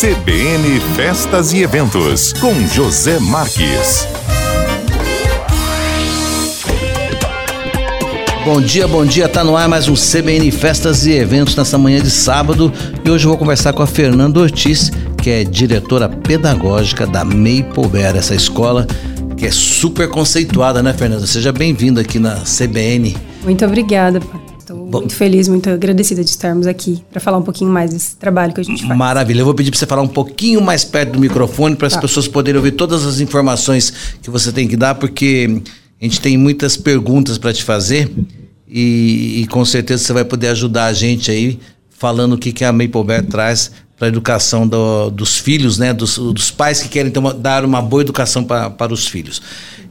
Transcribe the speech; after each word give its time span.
CBN 0.00 0.80
Festas 0.96 1.52
e 1.52 1.60
Eventos, 1.60 2.32
com 2.32 2.54
José 2.68 3.18
Marques. 3.20 4.08
Bom 8.42 8.62
dia, 8.62 8.88
bom 8.88 9.04
dia. 9.04 9.28
Tá 9.28 9.44
no 9.44 9.54
ar 9.54 9.68
mais 9.68 9.88
um 9.88 9.94
CBN 9.94 10.50
Festas 10.52 11.04
e 11.04 11.12
Eventos 11.12 11.54
nessa 11.54 11.76
manhã 11.76 12.00
de 12.00 12.10
sábado. 12.10 12.72
E 13.04 13.10
hoje 13.10 13.26
eu 13.26 13.28
vou 13.28 13.36
conversar 13.36 13.74
com 13.74 13.82
a 13.82 13.86
Fernanda 13.86 14.40
Ortiz, 14.40 14.90
que 15.22 15.28
é 15.28 15.44
diretora 15.44 16.08
pedagógica 16.08 17.06
da 17.06 17.22
Maple 17.22 17.86
Bear, 17.92 18.16
essa 18.16 18.34
escola 18.34 18.86
que 19.36 19.44
é 19.44 19.50
super 19.50 20.08
conceituada, 20.08 20.82
né, 20.82 20.94
Fernanda? 20.94 21.26
Seja 21.26 21.52
bem-vinda 21.52 22.00
aqui 22.00 22.18
na 22.18 22.36
CBN. 22.36 23.18
Muito 23.44 23.66
obrigada, 23.66 24.18
Estou 24.90 25.00
muito 25.02 25.14
feliz, 25.14 25.48
muito 25.48 25.70
agradecida 25.70 26.24
de 26.24 26.30
estarmos 26.30 26.66
aqui 26.66 27.02
para 27.10 27.20
falar 27.20 27.38
um 27.38 27.42
pouquinho 27.42 27.70
mais 27.70 27.92
desse 27.92 28.16
trabalho 28.16 28.52
que 28.52 28.60
a 28.60 28.64
gente 28.64 28.84
faz. 28.84 28.98
Maravilha. 28.98 29.40
Eu 29.40 29.44
vou 29.44 29.54
pedir 29.54 29.70
para 29.70 29.78
você 29.78 29.86
falar 29.86 30.02
um 30.02 30.08
pouquinho 30.08 30.60
mais 30.60 30.84
perto 30.84 31.12
do 31.12 31.20
microfone 31.20 31.76
para 31.76 31.86
as 31.86 31.94
tá. 31.94 32.00
pessoas 32.00 32.26
poderem 32.26 32.58
ouvir 32.58 32.72
todas 32.72 33.06
as 33.06 33.20
informações 33.20 33.92
que 34.20 34.28
você 34.28 34.50
tem 34.50 34.66
que 34.66 34.76
dar, 34.76 34.96
porque 34.96 35.62
a 36.00 36.04
gente 36.04 36.20
tem 36.20 36.36
muitas 36.36 36.76
perguntas 36.76 37.38
para 37.38 37.52
te 37.52 37.62
fazer 37.62 38.10
e, 38.68 39.42
e, 39.42 39.46
com 39.48 39.64
certeza 39.64 40.04
você 40.04 40.12
vai 40.12 40.24
poder 40.24 40.48
ajudar 40.48 40.86
a 40.86 40.92
gente 40.92 41.30
aí 41.30 41.58
falando 41.90 42.34
o 42.34 42.38
que, 42.38 42.52
que 42.52 42.64
a 42.64 42.72
Maple 42.72 43.04
Bear 43.04 43.24
traz 43.26 43.70
para 44.00 44.08
a 44.08 44.08
educação 44.08 44.66
do, 44.66 45.10
dos 45.10 45.36
filhos, 45.36 45.76
né? 45.76 45.92
Dos, 45.92 46.16
dos 46.16 46.50
pais 46.50 46.80
que 46.80 46.88
querem 46.88 47.12
uma, 47.18 47.34
dar 47.34 47.66
uma 47.66 47.82
boa 47.82 48.00
educação 48.00 48.42
pra, 48.42 48.70
para 48.70 48.94
os 48.94 49.06
filhos. 49.06 49.42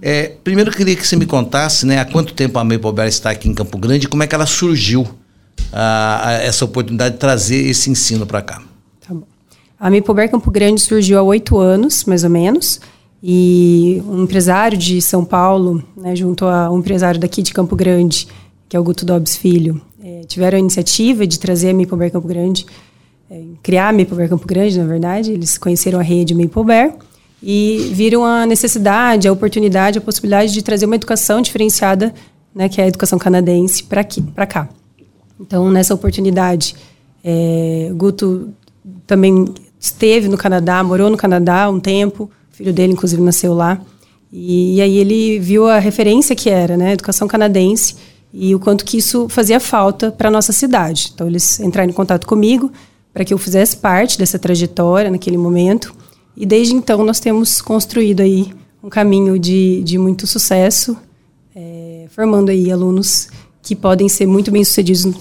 É, 0.02 0.34
primeiro 0.44 0.72
eu 0.72 0.76
queria 0.76 0.96
que 0.96 1.06
você 1.06 1.16
me 1.16 1.28
contasse, 1.28 1.86
né? 1.86 2.00
Há 2.00 2.06
quanto 2.06 2.34
tempo 2.34 2.58
a 2.58 2.64
Maple 2.64 2.92
Bear 2.92 3.08
está 3.08 3.30
aqui 3.30 3.48
em 3.48 3.54
Campo 3.54 3.78
Grande 3.78 4.08
e 4.08 4.10
como 4.10 4.24
é 4.24 4.28
que 4.28 4.34
ela 4.34 4.48
surgiu 4.48 5.08
a, 5.72 6.28
a 6.28 6.32
essa 6.42 6.66
oportunidade 6.66 7.14
de 7.14 7.20
trazer 7.20 7.68
esse 7.68 7.92
ensino 7.92 8.26
para 8.26 8.42
cá? 8.42 8.64
Tá 9.08 9.14
bom. 9.14 9.28
A 9.80 9.92
Maple 9.92 10.16
Bear 10.16 10.32
Campo 10.32 10.50
Grande 10.50 10.82
surgiu 10.82 11.20
há 11.20 11.22
oito 11.22 11.60
anos, 11.60 12.04
mais 12.06 12.24
ou 12.24 12.32
menos. 12.32 12.82
E 13.22 14.02
um 14.08 14.24
empresário 14.24 14.76
de 14.76 15.00
São 15.04 15.24
Paulo, 15.24 15.84
né, 15.96 16.16
junto 16.16 16.46
a 16.46 16.72
um 16.72 16.80
empresário 16.80 17.20
daqui 17.20 17.44
de 17.44 17.54
Campo 17.54 17.76
Grande, 17.76 18.28
que 18.68 18.76
é 18.76 18.80
o 18.80 18.84
Guto 18.84 19.06
Dobbs 19.06 19.36
Filho, 19.36 19.80
é, 20.04 20.22
tiveram 20.22 20.58
a 20.58 20.60
iniciativa 20.60 21.28
de 21.28 21.38
trazer 21.38 21.70
a 21.70 21.74
Maple 21.76 21.96
Bear 21.96 22.12
Campo 22.12 22.28
Grande 22.28 22.66
é, 23.30 23.44
criar 23.62 23.90
a 23.90 23.94
Maple 23.94 24.28
Campo 24.28 24.48
Grande, 24.48 24.80
na 24.80 24.86
verdade. 24.86 25.32
Eles 25.32 25.58
conheceram 25.58 26.00
a 26.00 26.04
rede 26.04 26.34
Maple 26.34 26.64
Bear 26.64 26.94
e 27.42 27.92
viram 27.94 28.26
a 28.26 28.46
necessidade, 28.46 29.28
a 29.28 29.32
oportunidade, 29.32 29.98
a 29.98 30.02
possibilidade 30.02 30.54
de 30.54 30.62
trazer 30.62 30.86
uma 30.86 30.96
educação 30.96 31.42
diferenciada, 31.42 32.14
né, 32.54 32.68
que 32.68 32.82
é 32.82 32.86
a 32.86 32.88
educação 32.88 33.18
canadense, 33.18 33.84
para 33.84 34.46
cá. 34.46 34.68
Então, 35.40 35.72
nessa 35.72 35.94
oportunidade, 35.94 36.76
é, 37.24 37.92
Guto 37.96 38.50
também 39.08 39.46
esteve 39.80 40.28
no 40.28 40.38
Canadá, 40.38 40.84
morou 40.84 41.10
no 41.10 41.16
Canadá 41.16 41.70
um 41.70 41.80
tempo, 41.80 42.30
o 42.52 42.56
filho 42.56 42.74
dele, 42.74 42.94
inclusive, 42.94 43.22
nasceu 43.22 43.54
lá. 43.54 43.80
E, 44.32 44.76
e 44.76 44.82
aí 44.82 44.98
ele 44.98 45.40
viu 45.40 45.68
a 45.68 45.80
referência 45.80 46.36
que 46.36 46.50
era, 46.50 46.76
né, 46.76 46.94
educação 46.94 47.28
canadense, 47.28 47.96
e 48.34 48.54
o 48.54 48.60
quanto 48.60 48.84
que 48.84 48.98
isso 48.98 49.28
fazia 49.30 49.60
falta 49.60 50.12
para 50.12 50.28
a 50.28 50.32
nossa 50.32 50.52
cidade. 50.52 51.12
Então, 51.14 51.26
eles 51.26 51.60
entraram 51.60 51.90
em 51.90 51.94
contato 51.94 52.28
comigo, 52.28 52.70
para 53.14 53.26
que 53.26 53.34
eu 53.34 53.38
fizesse 53.38 53.78
parte 53.78 54.18
dessa 54.18 54.38
trajetória 54.38 55.10
naquele 55.12 55.38
momento. 55.38 55.94
E 56.36 56.46
desde 56.46 56.74
então 56.74 57.04
nós 57.04 57.20
temos 57.20 57.62
construído 57.62 58.22
aí 58.22 58.54
um 58.84 58.90
caminho 58.90 59.38
de, 59.38 59.84
de 59.84 59.98
muito 59.98 60.26
sucesso, 60.26 60.96
é, 61.56 62.06
formando 62.10 62.50
aí 62.50 62.72
alunos 62.72 63.28
que 63.62 63.76
podem 63.76 64.08
ser 64.08 64.26
muito 64.26 64.50
bem 64.52 64.64
sucedidos, 64.64 65.14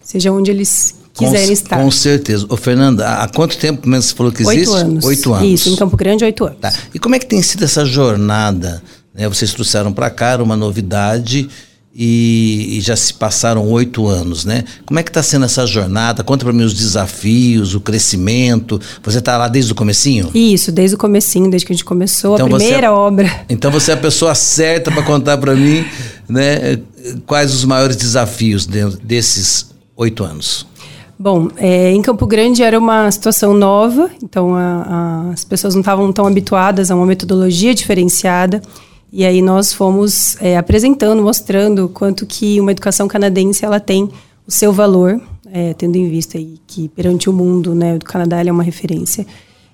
seja 0.00 0.32
onde 0.32 0.50
eles 0.50 0.94
quiserem 1.12 1.48
com, 1.48 1.52
estar. 1.52 1.76
Com 1.76 1.90
certeza. 1.90 2.46
Ô, 2.48 2.56
Fernanda, 2.56 3.06
há 3.22 3.28
quanto 3.28 3.56
tempo 3.58 3.86
mesmo 3.86 4.02
você 4.02 4.14
falou 4.14 4.32
que 4.32 4.42
existe? 4.42 4.70
Oito 4.70 4.74
anos. 4.74 5.04
Oito 5.04 5.34
anos. 5.34 5.48
Isso, 5.48 5.68
em 5.68 5.76
Campo 5.76 5.96
Grande, 5.96 6.24
oito 6.24 6.44
anos. 6.44 6.58
Tá. 6.60 6.72
E 6.94 6.98
como 6.98 7.14
é 7.14 7.18
que 7.18 7.26
tem 7.26 7.42
sido 7.42 7.64
essa 7.64 7.84
jornada? 7.84 8.82
Né? 9.14 9.28
Vocês 9.28 9.52
trouxeram 9.52 9.92
para 9.92 10.08
cá 10.10 10.42
uma 10.42 10.56
novidade 10.56 11.48
e, 11.94 12.78
e, 12.78 12.80
já 12.80 12.96
se 12.96 13.12
passaram 13.12 13.68
oito 13.70 14.06
anos, 14.06 14.46
né? 14.46 14.64
Como 14.86 14.98
é 14.98 15.02
que 15.02 15.10
está 15.10 15.22
sendo 15.22 15.44
essa 15.44 15.66
jornada? 15.66 16.24
Conta 16.24 16.42
para 16.44 16.52
mim 16.52 16.62
os 16.64 16.72
desafios, 16.72 17.74
o 17.74 17.80
crescimento. 17.80 18.80
Você 19.02 19.18
está 19.18 19.36
lá 19.36 19.46
desde 19.46 19.72
o 19.72 19.74
comecinho? 19.74 20.30
Isso, 20.34 20.72
desde 20.72 20.94
o 20.94 20.98
comecinho, 20.98 21.50
desde 21.50 21.66
que 21.66 21.72
a 21.72 21.76
gente 21.76 21.84
começou 21.84 22.34
então 22.34 22.46
a 22.46 22.50
primeira 22.50 22.86
é, 22.86 22.90
obra. 22.90 23.44
Então 23.48 23.70
você 23.70 23.90
é 23.90 23.94
a 23.94 23.98
pessoa 23.98 24.34
certa 24.34 24.90
para 24.90 25.02
contar 25.02 25.36
para 25.36 25.54
mim, 25.54 25.84
né? 26.26 26.78
Quais 27.26 27.52
os 27.52 27.64
maiores 27.64 27.96
desafios 27.96 28.64
dentro 28.64 28.98
desses 29.02 29.70
oito 29.94 30.24
anos? 30.24 30.66
Bom, 31.18 31.48
é, 31.56 31.92
em 31.92 32.00
Campo 32.00 32.26
Grande 32.26 32.62
era 32.62 32.78
uma 32.78 33.10
situação 33.10 33.52
nova, 33.52 34.10
então 34.22 34.56
a, 34.56 34.62
a, 35.28 35.30
as 35.32 35.44
pessoas 35.44 35.74
não 35.74 35.80
estavam 35.80 36.10
tão 36.10 36.26
habituadas 36.26 36.90
a 36.90 36.96
uma 36.96 37.06
metodologia 37.06 37.74
diferenciada. 37.74 38.62
E 39.12 39.26
aí 39.26 39.42
nós 39.42 39.74
fomos 39.74 40.36
é, 40.40 40.56
apresentando, 40.56 41.22
mostrando 41.22 41.88
quanto 41.88 42.24
que 42.24 42.58
uma 42.58 42.70
educação 42.70 43.06
canadense 43.06 43.62
ela 43.62 43.78
tem 43.78 44.08
o 44.46 44.50
seu 44.50 44.72
valor, 44.72 45.20
é, 45.52 45.74
tendo 45.74 45.96
em 45.96 46.08
vista 46.08 46.38
que 46.66 46.88
perante 46.88 47.28
o 47.28 47.32
mundo, 47.32 47.74
né, 47.74 47.96
o 47.96 47.98
Canadá 47.98 48.42
é 48.42 48.50
uma 48.50 48.62
referência. 48.62 49.26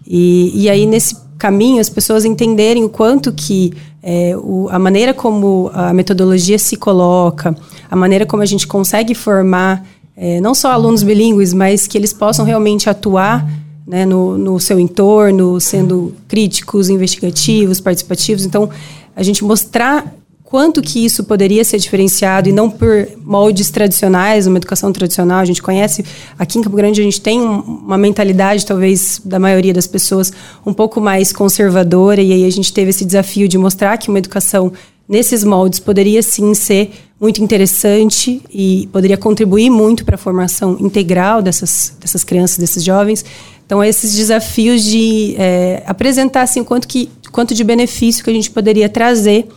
E, 0.05 0.51
e 0.55 0.69
aí 0.69 0.85
nesse 0.87 1.17
caminho 1.39 1.81
as 1.81 1.89
pessoas 1.89 2.25
entenderem 2.25 2.83
o 2.83 2.89
quanto 2.89 3.33
que 3.33 3.73
é, 4.03 4.37
o, 4.37 4.69
a 4.71 4.79
maneira 4.79 5.15
como 5.15 5.71
a 5.73 5.93
metodologia 5.93 6.59
se 6.59 6.77
coloca, 6.77 7.57
a 7.89 7.95
maneira 7.95 8.27
como 8.27 8.43
a 8.43 8.47
gente 8.47 8.67
consegue 8.67 9.15
formar 9.15 9.87
é, 10.17 10.41
não 10.41 10.53
só 10.53 10.73
alunos 10.73 11.05
bilíngues, 11.05 11.55
mas 11.55 11.87
que 11.87 11.97
eles 11.97 12.13
possam 12.13 12.45
realmente 12.45 12.91
atuar 12.91 13.49
né, 13.87 14.05
no, 14.05 14.37
no 14.37 14.59
seu 14.59 14.81
entorno, 14.81 15.61
sendo 15.61 16.13
críticos, 16.27 16.91
investigativos, 16.91 17.81
participativos. 17.81 18.45
Então, 18.45 18.69
a 19.19 19.23
gente 19.25 19.43
mostrar 19.43 20.15
quanto 20.45 20.81
que 20.81 21.05
isso 21.05 21.25
poderia 21.25 21.65
ser 21.65 21.77
diferenciado 21.79 22.49
e 22.49 22.53
não 22.53 22.71
por 22.71 23.09
moldes 23.23 23.69
tradicionais, 23.69 24.47
uma 24.47 24.59
educação 24.59 24.93
tradicional. 24.93 25.41
A 25.41 25.45
gente 25.45 25.61
conhece, 25.61 26.05
aqui 26.39 26.57
em 26.57 26.63
Campo 26.63 26.77
Grande, 26.77 27.01
a 27.01 27.05
gente 27.05 27.21
tem 27.21 27.41
uma 27.41 27.99
mentalidade, 27.99 28.65
talvez, 28.65 29.21
da 29.25 29.41
maioria 29.41 29.75
das 29.75 29.89
pessoas, 29.89 30.33
um 30.65 30.73
pouco 30.73 31.01
mais 31.01 31.33
conservadora, 31.33 32.23
e 32.23 32.33
aí 32.33 32.45
a 32.47 32.51
gente 32.51 32.73
teve 32.73 32.91
esse 32.91 33.05
desafio 33.05 33.49
de 33.49 33.59
mostrar 33.59 33.99
que 33.99 34.09
uma 34.09 34.19
educação 34.19 34.73
nesses 35.09 35.43
moldes 35.43 35.81
poderia 35.81 36.23
sim 36.23 36.55
ser 36.55 36.93
muito 37.21 37.43
interessante 37.43 38.41
e 38.49 38.89
poderia 38.93 39.17
contribuir 39.17 39.69
muito 39.69 40.05
para 40.05 40.15
a 40.15 40.19
formação 40.19 40.77
integral 40.79 41.43
dessas, 41.43 41.95
dessas 42.01 42.23
crianças, 42.23 42.57
desses 42.57 42.85
jovens. 42.85 43.25
Então, 43.67 43.85
esses 43.85 44.15
desafios 44.15 44.83
de 44.83 45.35
é, 45.37 45.83
apresentar 45.85 46.41
assim, 46.41 46.65
quanto, 46.65 46.89
que, 46.89 47.11
quanto 47.31 47.55
de 47.55 47.65
benefício 47.65 48.25
que 48.25 48.31
a 48.31 48.33
gente 48.33 48.51
poderia 48.51 48.89
trazer 48.89 49.49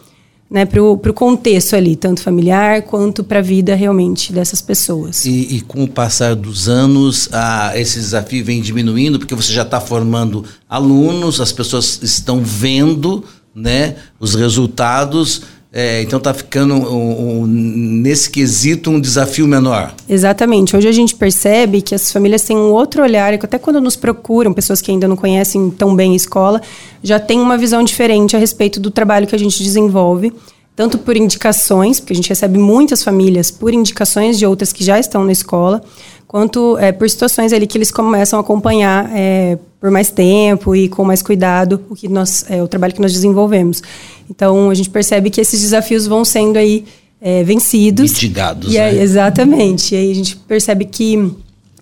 né, 0.52 0.66
para 0.66 0.84
o 0.84 1.14
contexto 1.14 1.78
ali, 1.78 1.96
tanto 1.96 2.22
familiar 2.22 2.82
quanto 2.82 3.24
para 3.24 3.40
a 3.40 3.42
vida 3.42 3.74
realmente 3.74 4.34
dessas 4.34 4.62
pessoas. 4.62 5.24
E, 5.24 5.56
e, 5.56 5.62
com 5.62 5.86
o 5.86 5.88
passar 5.88 6.36
dos 6.36 6.68
anos, 6.68 7.30
a, 7.32 7.72
esse 7.80 7.98
desafio 7.98 8.44
vem 8.44 8.62
diminuindo, 8.62 9.18
porque 9.18 9.34
você 9.34 9.54
já 9.54 9.62
está 9.62 9.80
formando 9.80 10.44
alunos, 10.70 11.40
as 11.40 11.54
pessoas 11.54 12.02
estão 12.04 12.44
vendo 12.44 13.24
né, 13.56 13.96
os 14.20 14.36
resultados. 14.36 15.44
É, 15.74 16.02
então 16.02 16.18
está 16.18 16.34
ficando 16.34 16.74
um, 16.74 17.44
um, 17.44 17.48
nesse 17.48 18.30
quesito 18.30 18.90
um 18.90 19.00
desafio 19.00 19.48
menor. 19.48 19.96
Exatamente. 20.08 20.76
Hoje 20.76 20.90
a 20.90 20.92
gente 20.92 21.16
percebe 21.16 21.82
que 21.82 21.96
as 21.96 22.12
famílias 22.12 22.42
têm 22.44 22.58
um 22.58 22.72
outro 22.72 23.02
olhar, 23.02 23.38
que 23.38 23.46
até 23.46 23.58
quando 23.58 23.80
nos 23.80 23.96
procuram, 23.96 24.52
pessoas 24.52 24.82
que 24.82 24.92
ainda 24.92 25.08
não 25.08 25.16
conhecem 25.16 25.70
tão 25.70 25.96
bem 25.96 26.12
a 26.12 26.16
escola, 26.16 26.62
já 27.02 27.22
têm 27.22 27.40
uma 27.40 27.58
visão 27.58 27.84
diferente 27.84 28.36
a 28.36 28.40
respeito 28.40 28.82
do 28.82 28.92
trabalho 28.92 29.26
que 29.26 29.36
a 29.36 29.40
gente 29.40 29.64
desenvolve, 29.64 30.34
tanto 30.82 30.98
por 30.98 31.16
indicações, 31.16 32.00
porque 32.00 32.14
a 32.14 32.16
gente 32.16 32.30
recebe 32.30 32.58
muitas 32.58 33.04
famílias 33.04 33.52
por 33.52 33.72
indicações 33.72 34.40
de 34.40 34.48
outras 34.48 34.74
que 34.74 34.84
já 34.84 35.00
estão 35.00 35.24
na 35.24 35.32
escola, 35.32 35.80
quanto 36.28 36.76
é, 36.80 36.92
por 36.92 37.08
situações 37.08 37.54
ali 37.54 37.68
que 37.68 37.78
eles 37.78 37.92
começam 37.92 38.40
a 38.40 38.42
acompanhar 38.42 39.08
é, 39.14 39.60
por 39.80 39.92
mais 39.92 40.10
tempo 40.10 40.76
e 40.76 40.90
com 40.90 41.04
mais 41.04 41.22
cuidado 41.22 41.86
o 41.88 41.96
que 41.96 42.08
nós 42.08 42.46
é, 42.50 42.64
o 42.64 42.68
trabalho 42.68 42.96
que 42.96 43.00
nós 43.00 43.14
desenvolvemos. 43.14 43.84
Então 44.28 44.72
a 44.72 44.74
gente 44.74 44.90
percebe 44.90 45.30
que 45.30 45.40
esses 45.40 45.62
desafios 45.62 46.08
vão 46.08 46.26
sendo 46.26 46.58
aí 46.58 46.84
é, 47.22 47.44
vencidos, 47.44 48.14
mitigados, 48.14 48.74
e 48.74 48.80
né? 48.80 49.04
Exatamente. 49.04 49.94
E 49.94 50.00
aí 50.00 50.12
a 50.12 50.16
gente 50.16 50.36
percebe 50.36 50.86
que 50.86 51.32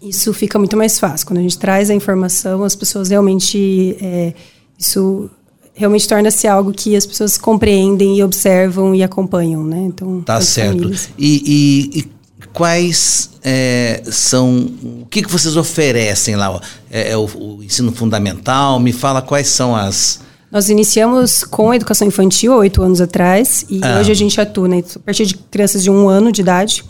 isso 0.01 0.33
fica 0.33 0.59
muito 0.59 0.75
mais 0.75 0.99
fácil 0.99 1.25
quando 1.25 1.39
a 1.39 1.43
gente 1.43 1.57
traz 1.57 1.89
a 1.89 1.95
informação, 1.95 2.65
as 2.65 2.75
pessoas 2.75 3.07
realmente 3.07 3.95
é, 4.01 4.33
isso 4.77 5.29
realmente 5.73 6.07
torna-se 6.07 6.47
algo 6.47 6.71
que 6.71 6.95
as 6.95 7.05
pessoas 7.05 7.37
compreendem 7.37 8.17
e 8.17 8.23
observam 8.23 8.93
e 8.93 9.03
acompanham, 9.03 9.63
né? 9.63 9.79
Então 9.87 10.21
tá 10.21 10.41
certo. 10.41 10.91
E, 11.17 11.89
e, 11.97 11.99
e 11.99 12.09
quais 12.53 13.29
é, 13.43 14.01
são 14.05 14.69
o 15.01 15.05
que, 15.09 15.21
que 15.21 15.31
vocês 15.31 15.55
oferecem 15.55 16.35
lá? 16.35 16.59
É, 16.89 17.11
é 17.11 17.17
o, 17.17 17.25
o, 17.25 17.63
ensino 17.63 17.91
fundamental? 17.91 18.79
Me 18.79 18.91
fala 18.91 19.21
quais 19.21 19.47
são 19.47 19.75
as. 19.75 20.21
Nós 20.51 20.69
iniciamos 20.69 21.43
com 21.43 21.71
a 21.71 21.75
educação 21.75 22.07
infantil 22.07 22.53
oito 22.55 22.81
anos 22.81 22.99
atrás 22.99 23.65
e 23.69 23.79
ah. 23.83 23.99
hoje 23.99 24.11
a 24.11 24.15
gente 24.15 24.41
atua 24.41 24.67
né, 24.67 24.83
a 24.95 24.99
partir 24.99 25.25
de 25.25 25.35
crianças 25.35 25.83
de 25.83 25.91
um 25.91 26.09
ano 26.09 26.31
de 26.31 26.41
idade. 26.41 26.83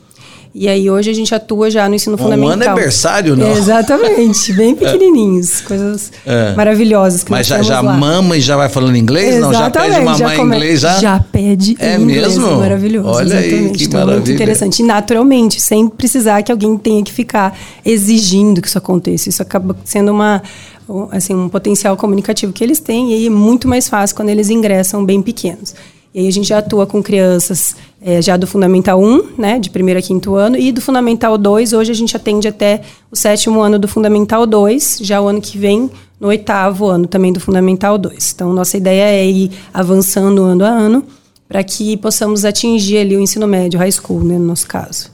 E 0.53 0.67
aí 0.67 0.89
hoje 0.89 1.11
a 1.11 1.13
gente 1.13 1.33
atua 1.35 1.69
já 1.69 1.87
no 1.87 1.93
ensino 1.93 2.15
Um 2.15 2.17
fundamental. 2.17 2.53
ano 2.53 2.63
é 2.63 2.73
berçário, 2.73 3.35
não? 3.35 3.51
Exatamente, 3.55 4.51
bem 4.57 4.73
pequenininhos, 4.75 5.61
coisas 5.61 6.11
É. 6.25 6.55
maravilhosas 6.55 7.23
que 7.23 7.29
Mas 7.29 7.45
já, 7.45 7.61
já 7.61 7.81
lá. 7.81 7.93
mama 7.93 8.35
e 8.35 8.41
já 8.41 8.57
vai 8.57 8.67
falando 8.67 8.95
inglês? 8.95 9.39
Não, 9.39 9.53
já 9.53 9.69
pede 9.69 9.85
Exatamente, 9.87 10.05
mamãe 10.21 10.37
come- 10.37 10.55
inglês 10.55 10.79
já? 10.79 10.99
Já 10.99 11.19
pede 11.19 11.75
É 11.79 11.95
inglês, 11.97 12.35
mesmo? 12.37 12.55
Maravilhoso. 12.57 13.07
Olha 13.09 13.37
aí, 13.37 13.45
exatamente. 13.47 13.77
que 13.77 13.83
então, 13.85 13.99
é 13.99 14.03
muito 14.05 14.11
maravilha. 14.15 14.35
interessante. 14.35 14.79
E 14.81 14.85
naturalmente, 14.85 15.61
sem 15.61 15.87
precisar 15.87 16.41
que 16.41 16.51
alguém 16.51 16.75
tenha 16.77 17.03
que 17.03 17.13
ficar 17.13 17.55
exigindo 17.85 18.59
que 18.59 18.67
isso 18.67 18.77
aconteça. 18.77 19.29
Isso 19.29 19.43
acaba 19.43 19.75
sendo 19.85 20.11
uma, 20.11 20.41
um, 20.89 21.07
assim, 21.11 21.35
um 21.35 21.47
potencial 21.47 21.95
comunicativo 21.95 22.51
que 22.53 22.63
eles 22.63 22.79
têm 22.79 23.11
e 23.11 23.13
aí 23.15 23.27
é 23.27 23.29
muito 23.29 23.67
mais 23.67 23.87
fácil 23.87 24.15
quando 24.15 24.29
eles 24.29 24.49
ingressam 24.49 25.05
bem 25.05 25.21
pequenos. 25.21 25.75
E 26.11 26.21
aí 26.21 26.27
a 26.27 26.31
gente 26.31 26.47
já 26.49 26.57
atua 26.57 26.87
com 26.87 27.03
crianças 27.03 27.75
eh, 28.01 28.21
já 28.21 28.37
do 28.37 28.47
Fundamental 28.47 29.01
1, 29.01 29.29
né, 29.37 29.59
de 29.59 29.69
primeiro 29.69 29.99
a 29.99 30.03
quinto 30.03 30.35
ano, 30.35 30.57
e 30.57 30.71
do 30.71 30.81
Fundamental 30.81 31.37
2, 31.37 31.73
hoje 31.73 31.91
a 31.91 31.95
gente 31.95 32.15
atende 32.15 32.47
até 32.47 32.81
o 33.11 33.15
sétimo 33.15 33.59
ano 33.61 33.77
do 33.79 33.87
Fundamental 33.87 34.45
2, 34.45 34.99
já 35.01 35.21
o 35.21 35.27
ano 35.27 35.41
que 35.41 35.57
vem, 35.57 35.89
no 36.19 36.27
oitavo 36.27 36.85
ano 36.87 37.07
também 37.07 37.31
do 37.31 37.39
Fundamental 37.39 37.97
2. 37.97 38.31
Então, 38.35 38.53
nossa 38.53 38.75
ideia 38.77 39.03
é 39.03 39.25
ir 39.29 39.51
avançando 39.73 40.43
ano 40.43 40.63
a 40.65 40.69
ano, 40.69 41.03
para 41.47 41.63
que 41.63 41.97
possamos 41.97 42.45
atingir 42.45 42.97
ali 42.99 43.15
o 43.15 43.19
ensino 43.19 43.47
médio, 43.47 43.79
high 43.79 43.91
school, 43.91 44.23
né, 44.23 44.37
no 44.37 44.45
nosso 44.45 44.67
caso. 44.67 45.09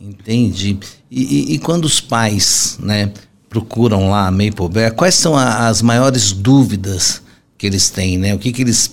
Entendi. 0.00 0.78
E, 1.10 1.22
e- 1.22 1.54
e 1.54 1.58
quando 1.58 1.84
os 1.84 2.00
pais, 2.00 2.78
né, 2.82 3.10
procuram 3.48 4.10
lá 4.10 4.26
a 4.26 4.30
Maple 4.30 4.68
Bear, 4.70 4.94
quais 4.94 5.14
são 5.14 5.36
a- 5.36 5.68
as 5.68 5.80
maiores 5.82 6.32
dúvidas 6.32 7.22
que 7.56 7.66
eles 7.66 7.90
têm, 7.90 8.18
né? 8.18 8.34
O 8.34 8.38
que 8.38 8.52
que 8.52 8.62
eles 8.62 8.90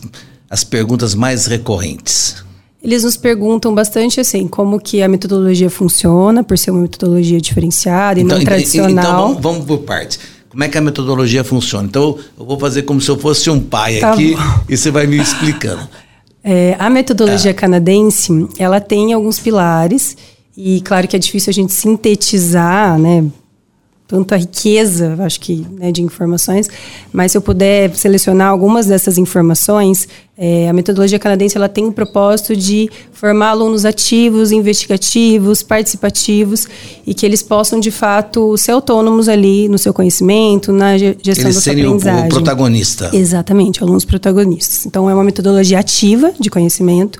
as 0.50 0.64
perguntas 0.64 1.14
mais 1.14 1.46
recorrentes? 1.46 2.44
Eles 2.86 3.04
nos 3.04 3.18
perguntam 3.18 3.74
bastante 3.74 4.20
assim, 4.20 4.48
como 4.48 4.80
que 4.80 5.02
a 5.02 5.08
metodologia 5.08 5.72
funciona, 5.72 6.44
por 6.44 6.56
ser 6.56 6.70
uma 6.70 6.82
metodologia 6.82 7.42
diferenciada 7.42 8.20
e 8.20 8.24
não 8.24 8.40
e- 8.40 8.46
tradicional. 8.46 8.92
então 8.92 9.18
vamos, 9.18 9.42
vamos 9.42 9.66
por 9.66 9.80
partes. 9.80 10.20
Como 10.48 10.64
é 10.64 10.70
que 10.70 10.78
a 10.78 10.82
metodologia 10.82 11.44
funciona? 11.44 11.88
Então 11.88 12.16
eu 12.40 12.46
vou 12.46 12.60
fazer 12.60 12.84
como 12.84 13.02
se 13.02 13.10
eu 13.10 13.18
fosse 13.18 13.50
um 13.50 13.60
pai 13.60 13.98
Tá 14.00 14.14
aqui 14.14 14.36
bom. 14.36 14.42
e 14.70 14.78
você 14.78 14.92
vai 14.92 15.08
me 15.08 15.18
explicando. 15.18 15.82
É, 16.48 16.76
a 16.78 16.92
metodologia 16.92 17.56
canadense, 17.56 18.48
ela 18.60 18.80
tem 18.80 19.14
alguns 19.14 19.40
pilares 19.40 20.16
e 20.56 20.80
claro 20.82 21.08
que 21.08 21.16
é 21.16 21.20
difícil 21.20 21.50
a 21.50 21.54
gente 21.54 21.74
sintetizar, 21.74 23.00
né, 23.00 23.26
tanta 24.08 24.38
riqueza, 24.38 25.16
acho 25.20 25.40
que, 25.40 25.66
né, 25.80 25.92
de 25.92 26.04
informações, 26.04 26.68
mas 27.12 27.32
se 27.32 27.38
eu 27.38 27.42
puder 27.42 27.96
selecionar 27.96 28.50
algumas 28.50 28.86
dessas 28.86 29.18
informações, 29.18 30.08
é, 30.38 30.70
a 30.70 30.74
metodologia 30.74 31.18
canadense 31.18 31.58
ela 31.58 31.68
tem 31.68 31.88
o 31.88 31.92
propósito 31.92 32.56
de 32.56 32.88
formar 33.12 33.50
alunos 33.50 33.84
ativos, 33.84 34.52
investigativos, 34.52 35.64
participativos 35.64 36.68
e 37.08 37.14
que 37.16 37.26
eles 37.26 37.42
possam 37.42 37.80
de 37.80 37.90
fato 37.90 38.56
ser 38.58 38.74
autônomos 38.74 39.28
ali 39.28 39.68
no 39.68 39.78
seu 39.80 39.94
conhecimento, 39.94 40.72
na 40.72 40.98
ge- 40.98 41.18
gestão 41.24 41.46
Eles 41.46 41.56
da 41.56 41.62
sua 41.62 41.72
serem 41.74 41.86
o, 41.86 41.88
aprendizagem. 41.88 42.26
o 42.26 42.30
protagonista. 42.30 43.10
Exatamente, 43.12 43.82
alunos 43.82 44.06
protagonistas. 44.06 44.86
Então, 44.86 45.10
é 45.10 45.14
uma 45.16 45.24
metodologia 45.24 45.80
ativa 45.80 46.32
de 46.40 46.50
conhecimento, 46.52 47.20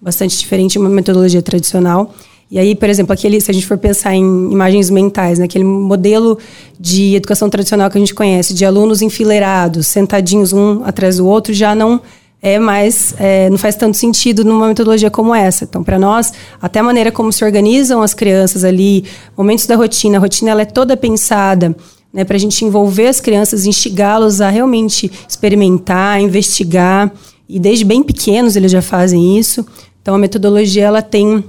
bastante 0.00 0.36
diferente 0.38 0.72
de 0.72 0.78
uma 0.78 0.90
metodologia 0.90 1.40
tradicional. 1.40 2.12
E 2.50 2.58
aí, 2.58 2.74
por 2.74 2.88
exemplo, 2.88 3.12
aquele, 3.12 3.40
se 3.40 3.50
a 3.50 3.54
gente 3.54 3.66
for 3.66 3.76
pensar 3.76 4.14
em 4.14 4.50
imagens 4.50 4.88
mentais, 4.88 5.38
né, 5.38 5.44
aquele 5.44 5.64
modelo 5.64 6.38
de 6.80 7.14
educação 7.14 7.50
tradicional 7.50 7.90
que 7.90 7.98
a 7.98 8.00
gente 8.00 8.14
conhece, 8.14 8.54
de 8.54 8.64
alunos 8.64 9.02
enfileirados, 9.02 9.86
sentadinhos 9.86 10.52
um 10.52 10.82
atrás 10.84 11.18
do 11.18 11.26
outro, 11.26 11.52
já 11.52 11.74
não 11.74 12.00
é 12.40 12.58
mais, 12.58 13.14
é, 13.18 13.50
não 13.50 13.58
faz 13.58 13.74
tanto 13.74 13.96
sentido 13.96 14.44
numa 14.44 14.68
metodologia 14.68 15.10
como 15.10 15.34
essa. 15.34 15.64
Então, 15.64 15.82
para 15.82 15.98
nós, 15.98 16.32
até 16.62 16.78
a 16.78 16.82
maneira 16.82 17.12
como 17.12 17.32
se 17.32 17.44
organizam 17.44 18.00
as 18.00 18.14
crianças 18.14 18.64
ali, 18.64 19.04
momentos 19.36 19.66
da 19.66 19.76
rotina, 19.76 20.16
a 20.16 20.20
rotina 20.20 20.50
ela 20.50 20.62
é 20.62 20.64
toda 20.64 20.96
pensada 20.96 21.76
né, 22.12 22.24
para 22.24 22.36
a 22.36 22.40
gente 22.40 22.64
envolver 22.64 23.08
as 23.08 23.20
crianças, 23.20 23.66
instigá-los 23.66 24.40
a 24.40 24.48
realmente 24.48 25.10
experimentar, 25.28 26.20
investigar, 26.20 27.12
e 27.48 27.58
desde 27.58 27.84
bem 27.84 28.02
pequenos 28.02 28.56
eles 28.56 28.70
já 28.70 28.82
fazem 28.82 29.38
isso. 29.38 29.66
Então 30.00 30.14
a 30.14 30.18
metodologia 30.18 30.84
ela 30.84 31.02
tem 31.02 31.44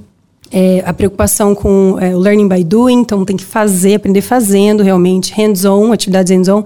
é, 0.51 0.81
a 0.85 0.91
preocupação 0.93 1.53
com 1.53 1.97
é, 1.99 2.15
o 2.15 2.19
learning 2.19 2.47
by 2.47 2.63
doing, 2.63 2.99
então 3.01 3.23
tem 3.25 3.37
que 3.37 3.45
fazer, 3.45 3.95
aprender 3.95 4.21
fazendo 4.21 4.81
realmente, 4.83 5.31
hands-on, 5.33 5.91
atividades 5.91 6.31
hands-on. 6.31 6.63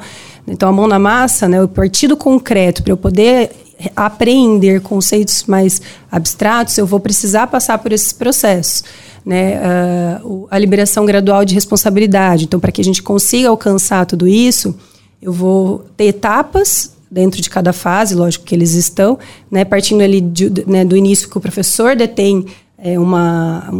Então 0.47 0.69
a 0.69 0.71
mão 0.71 0.87
na 0.87 0.99
massa, 0.99 1.47
né, 1.49 1.61
o 1.61 1.67
partido 1.67 2.15
concreto 2.15 2.81
para 2.83 2.91
eu 2.93 2.97
poder 2.97 3.51
aprender 3.95 4.81
conceitos 4.81 5.43
mais 5.45 5.81
abstratos, 6.11 6.77
eu 6.77 6.85
vou 6.85 6.99
precisar 6.99 7.47
passar 7.47 7.77
por 7.77 7.91
esses 7.91 8.13
processos. 8.13 8.83
Né, 9.25 10.19
o- 10.21 10.47
a 10.51 10.59
liberação 10.59 11.05
gradual 11.05 11.45
de 11.45 11.53
responsabilidade. 11.53 12.43
Então, 12.43 12.59
para 12.59 12.73
que 12.73 12.81
a 12.81 12.83
gente 12.83 13.01
consiga 13.01 13.47
alcançar 13.47 14.05
tudo 14.05 14.27
isso, 14.27 14.75
eu 15.21 15.31
vou 15.31 15.85
ter 15.95 16.07
etapas 16.07 16.91
dentro 17.09 17.41
de 17.41 17.49
cada 17.49 17.71
fase, 17.71 18.15
lógico 18.15 18.43
que 18.43 18.53
eles 18.53 18.73
estão, 18.73 19.17
né, 19.49 19.63
partindo 19.63 20.01
ali 20.01 20.19
de- 20.19 20.65
né, 20.67 20.83
do 20.83 20.97
início 20.97 21.29
que 21.29 21.37
o 21.37 21.41
professor 21.41 21.95
detém 21.95 22.45
é, 22.83 22.99
uma, 22.99 23.69
um, 23.71 23.77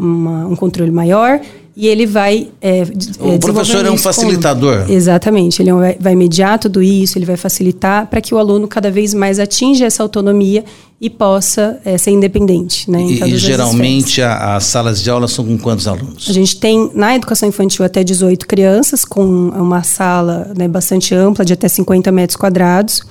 uma- 0.00 0.46
um 0.48 0.54
controle 0.56 0.90
maior 0.90 1.40
e 1.76 1.88
ele 1.88 2.06
vai 2.06 2.48
é, 2.60 2.82
O 3.18 3.32
é, 3.32 3.38
professor 3.38 3.84
é 3.84 3.88
um 3.90 3.92
com- 3.92 3.98
facilitador. 3.98 4.84
Exatamente, 4.88 5.60
ele 5.62 5.70
é 5.70 5.74
vai, 5.74 5.96
vai 5.98 6.14
mediar 6.14 6.58
tudo 6.58 6.82
isso, 6.82 7.18
ele 7.18 7.24
vai 7.26 7.36
facilitar 7.36 8.06
para 8.08 8.20
que 8.20 8.34
o 8.34 8.38
aluno 8.38 8.68
cada 8.68 8.90
vez 8.90 9.14
mais 9.14 9.38
atinja 9.40 9.86
essa 9.86 10.02
autonomia 10.02 10.62
e 11.00 11.08
possa 11.10 11.80
é, 11.84 11.98
ser 11.98 12.10
independente, 12.12 12.88
né, 12.90 13.02
E, 13.02 13.22
e 13.24 13.36
geralmente 13.36 14.22
a- 14.22 14.54
as 14.56 14.64
salas 14.64 15.02
de 15.02 15.10
aula 15.10 15.26
são 15.26 15.44
com 15.44 15.58
quantos 15.58 15.88
alunos? 15.88 16.26
A 16.28 16.32
gente 16.32 16.56
tem 16.60 16.90
na 16.94 17.16
educação 17.16 17.48
infantil 17.48 17.84
até 17.84 18.04
18 18.04 18.46
crianças, 18.46 19.04
com 19.04 19.24
uma 19.24 19.82
sala 19.82 20.52
né, 20.56 20.68
bastante 20.68 21.14
ampla, 21.14 21.44
de 21.44 21.52
até 21.54 21.66
50 21.68 22.12
metros 22.12 22.36
quadrados. 22.36 23.02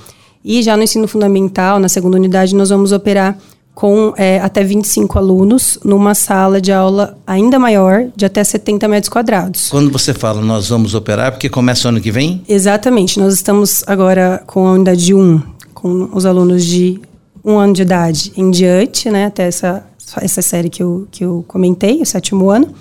E 0.46 0.62
já 0.62 0.76
no 0.78 0.84
ensino 0.84 1.08
fundamental, 1.08 1.80
na 1.80 1.88
segunda 1.90 2.18
unidade, 2.18 2.54
nós 2.56 2.70
vamos 2.70 2.92
operar 2.92 3.38
com 3.74 4.14
é, 4.18 4.40
até 4.40 4.64
25 4.64 5.18
alunos, 5.18 5.80
numa 5.84 6.14
sala 6.14 6.62
de 6.62 6.72
aula 6.72 7.18
ainda 7.26 7.58
maior, 7.58 8.06
de 8.16 8.26
até 8.26 8.44
70 8.44 8.88
metros 8.88 9.10
quadrados. 9.10 9.70
Quando 9.70 9.92
você 9.92 10.14
fala 10.14 10.42
nós 10.42 10.70
vamos 10.70 10.94
operar, 10.94 11.32
porque 11.32 11.50
começa 11.50 11.88
o 11.88 11.90
ano 11.90 12.02
que 12.02 12.12
vem? 12.12 12.44
Exatamente. 12.48 13.20
Nós 13.20 13.34
estamos 13.34 13.84
agora 13.88 14.44
com 14.46 14.68
a 14.68 14.74
unidade 14.74 15.14
1, 15.14 15.42
com 15.74 16.10
os 16.14 16.26
alunos 16.26 16.64
de 16.66 17.00
um 17.44 17.58
ano 17.58 17.74
de 17.74 17.82
idade 17.82 18.32
em 18.38 18.50
diante, 18.52 19.10
né, 19.10 19.26
até 19.26 19.48
essa, 19.48 19.84
essa 20.22 20.42
série 20.42 20.70
que 20.70 20.82
eu, 20.82 21.08
que 21.12 21.26
eu 21.26 21.44
comentei, 21.48 22.02
o 22.02 22.06
sétimo 22.06 22.50
ano. 22.50 22.74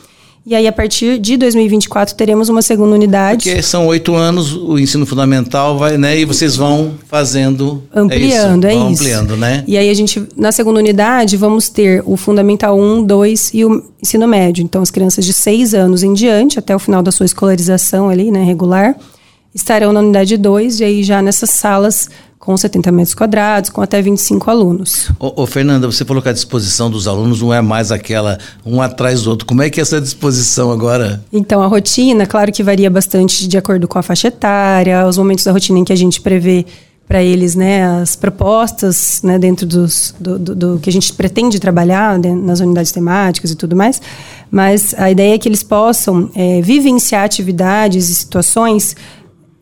E 0.44 0.56
aí, 0.56 0.66
a 0.66 0.72
partir 0.72 1.18
de 1.20 1.36
2024, 1.36 2.16
teremos 2.16 2.48
uma 2.48 2.62
segunda 2.62 2.96
unidade. 2.96 3.48
Porque 3.48 3.62
são 3.62 3.86
oito 3.86 4.16
anos, 4.16 4.56
o 4.56 4.76
ensino 4.76 5.06
fundamental 5.06 5.78
vai, 5.78 5.96
né? 5.96 6.18
E 6.18 6.24
vocês 6.24 6.56
vão 6.56 6.94
fazendo. 7.06 7.80
Ampliando, 7.94 8.64
é 8.64 8.74
vão 8.74 8.90
isso. 8.90 9.02
ampliando, 9.02 9.36
né? 9.36 9.62
E 9.68 9.76
aí 9.76 9.88
a 9.88 9.94
gente, 9.94 10.20
na 10.36 10.50
segunda 10.50 10.80
unidade, 10.80 11.36
vamos 11.36 11.68
ter 11.68 12.02
o 12.04 12.16
Fundamental 12.16 12.76
1, 12.76 13.04
2 13.04 13.50
e 13.54 13.64
o 13.64 13.84
ensino 14.02 14.26
médio. 14.26 14.64
Então, 14.64 14.82
as 14.82 14.90
crianças 14.90 15.24
de 15.24 15.32
6 15.32 15.74
anos 15.74 16.02
em 16.02 16.12
diante, 16.12 16.58
até 16.58 16.74
o 16.74 16.78
final 16.78 17.02
da 17.02 17.12
sua 17.12 17.24
escolarização 17.26 18.08
ali, 18.08 18.32
né, 18.32 18.42
regular, 18.42 18.96
estarão 19.54 19.92
na 19.92 20.00
unidade 20.00 20.36
2 20.36 20.80
e 20.80 20.84
aí 20.84 21.02
já 21.04 21.22
nessas 21.22 21.50
salas 21.50 22.08
com 22.42 22.56
70 22.56 22.90
metros 22.90 23.14
quadrados, 23.14 23.70
com 23.70 23.80
até 23.80 24.02
25 24.02 24.50
alunos. 24.50 25.12
Ô, 25.16 25.42
ô, 25.42 25.46
Fernanda, 25.46 25.86
você 25.86 26.04
falou 26.04 26.20
que 26.20 26.28
a 26.28 26.32
disposição 26.32 26.90
dos 26.90 27.06
alunos 27.06 27.40
não 27.40 27.54
é 27.54 27.60
mais 27.60 27.92
aquela 27.92 28.36
um 28.66 28.82
atrás 28.82 29.22
do 29.22 29.30
outro. 29.30 29.46
Como 29.46 29.62
é 29.62 29.70
que 29.70 29.78
é 29.78 29.82
essa 29.82 30.00
disposição 30.00 30.72
agora? 30.72 31.22
Então, 31.32 31.62
a 31.62 31.68
rotina, 31.68 32.26
claro 32.26 32.50
que 32.50 32.60
varia 32.60 32.90
bastante 32.90 33.46
de 33.46 33.56
acordo 33.56 33.86
com 33.86 33.96
a 33.96 34.02
faixa 34.02 34.26
etária, 34.26 35.06
os 35.06 35.16
momentos 35.16 35.44
da 35.44 35.52
rotina 35.52 35.78
em 35.78 35.84
que 35.84 35.92
a 35.92 35.96
gente 35.96 36.20
prevê 36.20 36.66
para 37.06 37.22
eles 37.22 37.54
né, 37.54 37.84
as 38.00 38.16
propostas 38.16 39.20
né, 39.22 39.38
dentro 39.38 39.64
dos, 39.64 40.12
do, 40.18 40.36
do, 40.36 40.54
do 40.56 40.78
que 40.80 40.90
a 40.90 40.92
gente 40.92 41.12
pretende 41.12 41.60
trabalhar 41.60 42.18
né, 42.18 42.34
nas 42.34 42.58
unidades 42.58 42.90
temáticas 42.90 43.52
e 43.52 43.54
tudo 43.54 43.76
mais. 43.76 44.02
Mas 44.50 44.94
a 44.98 45.08
ideia 45.08 45.36
é 45.36 45.38
que 45.38 45.48
eles 45.48 45.62
possam 45.62 46.28
é, 46.34 46.60
vivenciar 46.60 47.22
atividades 47.22 48.08
e 48.08 48.14
situações 48.16 48.96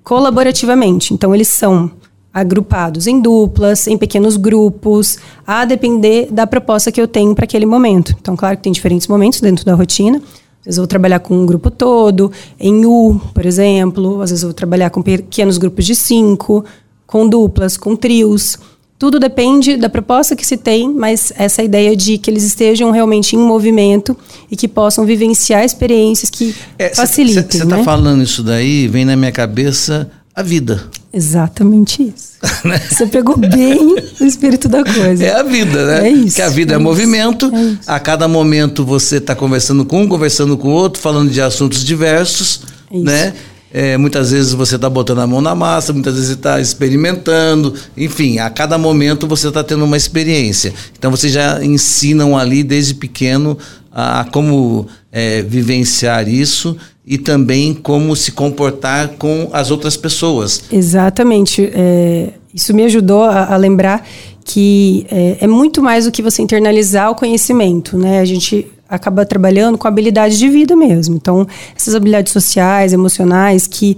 colaborativamente. 0.03 1.13
Então, 1.13 1.35
eles 1.35 1.49
são 1.49 2.00
agrupados 2.33 3.07
em 3.07 3.21
duplas, 3.21 3.87
em 3.87 3.99
pequenos 3.99 4.37
grupos, 4.37 5.19
a 5.47 5.65
depender 5.65 6.29
da 6.31 6.47
proposta 6.47 6.93
que 6.93 7.01
eu 7.01 7.09
tenho 7.09 7.35
para 7.35 7.45
aquele 7.45 7.67
momento. 7.67 8.15
Então, 8.21 8.37
claro 8.37 8.57
que 8.57 8.63
tem 8.63 8.73
diferentes 8.73 9.09
momentos 9.09 9.41
dentro 9.41 9.65
da 9.65 9.75
rotina. 9.75 10.19
Às 10.19 10.67
vezes 10.67 10.79
eu 10.79 10.83
vou 10.83 10.89
trabalhar 10.89 11.21
com 11.21 11.35
um 11.35 11.47
grupo 11.47 11.71
todo, 11.71 12.31
em 12.59 12.85
U, 12.85 13.21
por 13.35 13.47
exemplo. 13.47 14.21
Às 14.23 14.31
vezes 14.31 14.43
eu 14.43 14.49
vou 14.51 14.55
trabalhar 14.55 14.91
com 14.91 15.03
pequenos 15.03 15.59
grupos 15.59 15.85
de 15.85 15.95
cinco, 15.95 16.65
com 17.07 17.29
duplas, 17.29 17.77
com 17.77 17.97
trios. 17.97 18.59
Tudo 18.99 19.19
depende 19.19 19.79
da 19.79 19.89
proposta 19.89 20.37
que 20.37 20.47
se 20.47 20.59
tem, 20.59 20.93
mas 20.93 21.33
essa 21.37 21.63
ideia 21.63 21.97
de 21.97 22.19
que 22.19 22.31
eles 22.31 22.45
estejam 22.45 22.91
realmente 22.91 23.35
em 23.35 23.39
movimento 23.39 24.15
e 24.51 24.55
que 24.55 24.69
possam 24.69 25.07
vivenciar 25.07 25.65
experiências 25.65 26.29
que 26.29 26.55
facilitem. 26.95 27.43
Você 27.51 27.65
está 27.65 27.79
né? 27.79 27.83
falando 27.83 28.23
isso 28.23 28.43
daí, 28.43 28.87
vem 28.87 29.07
na 29.07 29.17
minha 29.17 29.33
cabeça 29.33 30.11
a 30.37 30.43
vida. 30.43 30.85
Exatamente 31.13 32.03
isso. 32.03 32.39
Você 32.89 33.07
pegou 33.07 33.37
bem 33.37 33.97
o 34.21 34.25
espírito 34.25 34.69
da 34.69 34.85
coisa. 34.85 35.25
É 35.25 35.35
a 35.35 35.43
vida, 35.43 35.87
né? 35.87 36.09
É 36.09 36.13
isso. 36.13 36.37
Que 36.37 36.43
a 36.43 36.49
vida 36.49 36.75
é, 36.75 36.77
é 36.77 36.79
movimento. 36.79 37.51
É 37.55 37.77
a 37.87 37.99
cada 37.99 38.29
momento 38.29 38.85
você 38.85 39.17
está 39.17 39.35
conversando 39.35 39.85
com 39.85 40.03
um, 40.03 40.09
conversando 40.09 40.57
com 40.57 40.69
o 40.69 40.73
outro, 40.73 41.03
falando 41.03 41.31
de 41.31 41.41
assuntos 41.41 41.85
diversos, 41.85 42.63
É 42.93 42.99
né? 42.99 43.35
É, 43.73 43.97
muitas 43.97 44.33
vezes 44.33 44.53
você 44.53 44.75
está 44.75 44.91
botando 44.91 45.21
a 45.21 45.27
mão 45.29 45.41
na 45.41 45.55
massa, 45.55 45.93
muitas 45.93 46.15
vezes 46.15 46.31
você 46.31 46.35
está 46.35 46.61
experimentando, 46.61 47.73
enfim, 47.97 48.41
a 48.41 48.51
cada 48.51 48.77
momento 48.77 49.29
você 49.29 49.47
está 49.47 49.63
tendo 49.63 49.85
uma 49.85 49.97
experiência. 49.97 50.75
Então 50.99 51.09
vocês 51.09 51.33
já 51.33 51.65
ensinam 51.65 52.37
ali 52.37 52.65
desde 52.65 52.95
pequeno 52.95 53.57
a, 53.93 54.27
como 54.33 54.87
é, 55.11 55.43
vivenciar 55.43 56.29
isso 56.29 56.77
e 57.05 57.19
também 57.19 57.75
como 57.75 58.15
se 58.15 58.33
comportar 58.33 59.11
com 59.19 59.49
as 59.53 59.71
outras 59.71 59.97
pessoas. 59.97 60.63
Exatamente. 60.71 61.71
É, 61.73 62.31
isso 62.55 62.75
me 62.75 62.85
ajudou 62.85 63.25
a, 63.25 63.53
a 63.53 63.57
lembrar 63.57 64.07
que 64.45 65.07
é, 65.11 65.39
é, 65.41 65.47
muito 65.47 65.83
mais 65.83 66.05
do 66.05 66.13
que 66.13 66.23
você 66.23 66.43
internalizar 66.43 67.11
o 67.11 67.15
conhecimento, 67.15 67.97
né? 67.97 68.21
A 68.21 68.25
gente 68.25 68.67
acaba 68.89 69.25
trabalhando 69.25 69.79
com 69.79 69.87
habilidades 69.87 70.39
de 70.39 70.49
vida 70.49 70.75
mesmo. 70.75 71.15
Então, 71.15 71.47
essas 71.77 71.95
habilidades 71.95 72.33
sociais, 72.33 72.93
emocionais, 72.93 73.67
que 73.67 73.97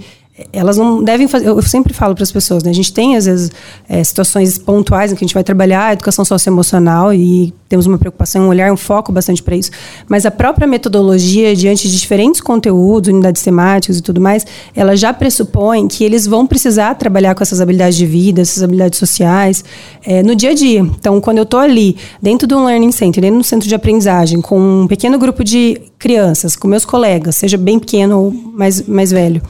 elas 0.50 0.78
não 0.78 1.04
devem 1.04 1.28
fazer. 1.28 1.46
Eu 1.46 1.60
sempre 1.60 1.92
falo 1.92 2.14
para 2.14 2.22
as 2.22 2.32
pessoas, 2.32 2.62
né? 2.62 2.70
A 2.70 2.74
gente 2.74 2.90
tem, 2.92 3.16
às 3.16 3.26
vezes, 3.26 3.50
é, 3.86 4.02
situações 4.02 4.56
pontuais 4.56 5.12
em 5.12 5.14
que 5.14 5.22
a 5.22 5.26
gente 5.26 5.34
vai 5.34 5.44
trabalhar 5.44 5.86
a 5.86 5.92
educação 5.92 6.24
socioemocional 6.24 7.12
e 7.12 7.52
temos 7.68 7.86
uma 7.86 7.98
preocupação, 7.98 8.44
um 8.44 8.48
olhar, 8.48 8.72
um 8.72 8.76
foco 8.76 9.12
bastante 9.12 9.42
para 9.42 9.54
isso. 9.54 9.70
Mas 10.08 10.24
a 10.24 10.30
própria 10.30 10.66
metodologia, 10.66 11.54
diante 11.54 11.86
de 11.86 12.00
diferentes 12.00 12.40
conteúdos, 12.40 13.12
unidades 13.12 13.42
temáticas 13.42 13.98
e 13.98 14.02
tudo 14.02 14.22
mais, 14.22 14.46
ela 14.74 14.96
já 14.96 15.12
pressupõe 15.12 15.86
que 15.86 16.02
eles 16.02 16.26
vão 16.26 16.46
precisar 16.46 16.94
trabalhar 16.94 17.34
com 17.34 17.42
essas 17.42 17.60
habilidades 17.60 17.98
de 17.98 18.06
vida, 18.06 18.40
essas 18.40 18.62
habilidades 18.62 18.98
sociais, 18.98 19.62
é, 20.02 20.22
no 20.22 20.34
dia 20.34 20.50
a 20.50 20.54
dia. 20.54 20.80
Então, 20.80 21.20
quando 21.20 21.38
eu 21.38 21.44
estou 21.44 21.60
ali, 21.60 21.96
dentro 22.22 22.46
de 22.46 22.54
um 22.54 22.64
Learning 22.64 22.92
Center, 22.92 23.20
dentro 23.20 23.38
do 23.38 23.44
centro 23.44 23.68
de 23.68 23.74
aprendizagem, 23.74 24.40
com 24.40 24.82
um 24.82 24.86
pequeno 24.86 25.18
grupo 25.18 25.44
de 25.44 25.78
crianças, 25.98 26.56
com 26.56 26.66
meus 26.66 26.86
colegas, 26.86 27.36
seja 27.36 27.58
bem 27.58 27.78
pequeno 27.78 28.18
ou 28.18 28.32
mais, 28.32 28.80
mais 28.88 29.10
velho 29.10 29.42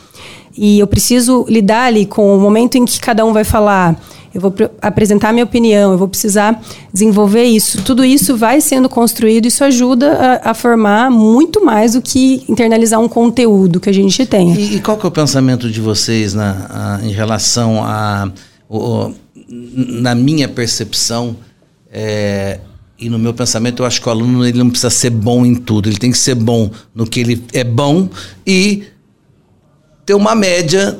e 0.56 0.78
eu 0.78 0.86
preciso 0.86 1.44
lidar 1.48 1.84
ali 1.84 2.06
com 2.06 2.36
o 2.36 2.40
momento 2.40 2.76
em 2.76 2.84
que 2.84 3.00
cada 3.00 3.24
um 3.24 3.32
vai 3.32 3.44
falar, 3.44 3.98
eu 4.34 4.40
vou 4.40 4.54
apresentar 4.80 5.32
minha 5.32 5.44
opinião, 5.44 5.92
eu 5.92 5.98
vou 5.98 6.08
precisar 6.08 6.62
desenvolver 6.92 7.44
isso. 7.44 7.82
Tudo 7.82 8.04
isso 8.04 8.36
vai 8.36 8.60
sendo 8.60 8.88
construído, 8.88 9.46
isso 9.46 9.62
ajuda 9.62 10.40
a, 10.44 10.50
a 10.50 10.54
formar 10.54 11.10
muito 11.10 11.64
mais 11.64 11.92
do 11.92 12.00
que 12.00 12.44
internalizar 12.48 12.98
um 12.98 13.08
conteúdo 13.08 13.78
que 13.78 13.90
a 13.90 13.92
gente 13.92 14.24
tem. 14.24 14.54
E, 14.54 14.76
e 14.76 14.80
qual 14.80 14.96
que 14.96 15.04
é 15.04 15.08
o 15.08 15.12
pensamento 15.12 15.70
de 15.70 15.80
vocês 15.80 16.32
na, 16.32 16.98
a, 17.02 17.06
em 17.06 17.12
relação 17.12 17.84
a, 17.84 18.30
o, 18.68 19.12
na 19.48 20.14
minha 20.14 20.48
percepção, 20.48 21.36
é, 21.92 22.58
e 22.98 23.10
no 23.10 23.18
meu 23.18 23.34
pensamento, 23.34 23.82
eu 23.82 23.86
acho 23.86 24.00
que 24.00 24.08
o 24.08 24.10
aluno 24.10 24.46
ele 24.46 24.56
não 24.56 24.70
precisa 24.70 24.88
ser 24.88 25.10
bom 25.10 25.44
em 25.44 25.54
tudo, 25.54 25.88
ele 25.88 25.98
tem 25.98 26.10
que 26.10 26.18
ser 26.18 26.36
bom 26.36 26.70
no 26.94 27.06
que 27.06 27.20
ele 27.20 27.44
é 27.52 27.64
bom 27.64 28.08
e 28.46 28.84
ter 30.04 30.14
uma 30.14 30.34
média 30.34 30.98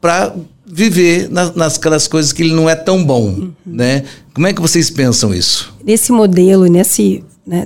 para 0.00 0.34
viver 0.66 1.28
nas, 1.30 1.54
nas 1.54 1.78
coisas 2.08 2.32
que 2.32 2.42
ele 2.42 2.54
não 2.54 2.68
é 2.68 2.74
tão 2.74 3.04
bom, 3.04 3.26
uhum. 3.26 3.52
né? 3.66 4.04
Como 4.32 4.46
é 4.46 4.52
que 4.52 4.60
vocês 4.60 4.88
pensam 4.88 5.34
isso? 5.34 5.74
Nesse 5.84 6.12
modelo, 6.12 6.66
nesse 6.66 7.24
né, 7.46 7.64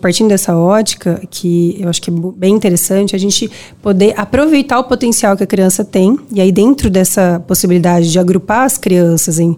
partindo 0.00 0.28
dessa 0.28 0.54
ótica, 0.54 1.22
que 1.30 1.76
eu 1.80 1.88
acho 1.88 2.02
que 2.02 2.10
é 2.10 2.14
bem 2.36 2.54
interessante, 2.54 3.16
a 3.16 3.18
gente 3.18 3.50
poder 3.80 4.12
aproveitar 4.16 4.78
o 4.78 4.84
potencial 4.84 5.36
que 5.36 5.42
a 5.42 5.46
criança 5.46 5.84
tem, 5.84 6.18
e 6.30 6.40
aí 6.40 6.52
dentro 6.52 6.90
dessa 6.90 7.42
possibilidade 7.46 8.12
de 8.12 8.18
agrupar 8.18 8.64
as 8.64 8.76
crianças 8.76 9.38
em 9.38 9.56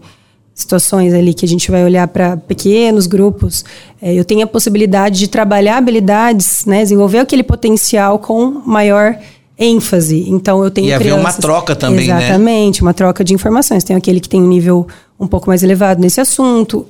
situações 0.55 1.13
ali 1.13 1.35
que 1.35 1.45
a 1.45 1.49
gente 1.49 1.71
vai 1.71 1.85
olhar 1.85 2.07
para 2.09 2.37
pequenos 2.37 3.07
grupos, 3.07 3.65
é, 4.01 4.15
eu 4.15 4.25
tenho 4.25 4.45
a 4.45 4.47
possibilidade 4.47 5.19
de 5.19 5.29
trabalhar 5.29 5.79
habilidades, 5.79 6.65
né, 6.65 6.83
desenvolver 6.83 7.19
aquele 7.19 7.43
potencial 7.43 8.19
com 8.21 8.63
maior 8.65 9.19
ênfase. 9.59 10.29
Então 10.29 10.63
eu 10.63 10.71
tenho 10.71 10.89
e 10.89 10.93
haver 10.93 11.15
uma 11.15 11.33
troca 11.33 11.75
também, 11.75 12.05
exatamente, 12.05 12.21
né? 12.21 12.29
Exatamente, 12.29 12.83
uma 12.83 12.95
troca 12.95 13.25
de 13.25 13.35
informações. 13.35 13.85
Tem 13.85 13.97
aquele 13.97 14.21
que 14.21 14.29
tem 14.29 14.43
um 14.43 14.49
nível 14.49 14.87
um 15.19 15.27
pouco 15.27 15.49
mais 15.49 15.63
elevado 15.63 16.01
nesse 16.01 16.21
assunto, 16.21 16.87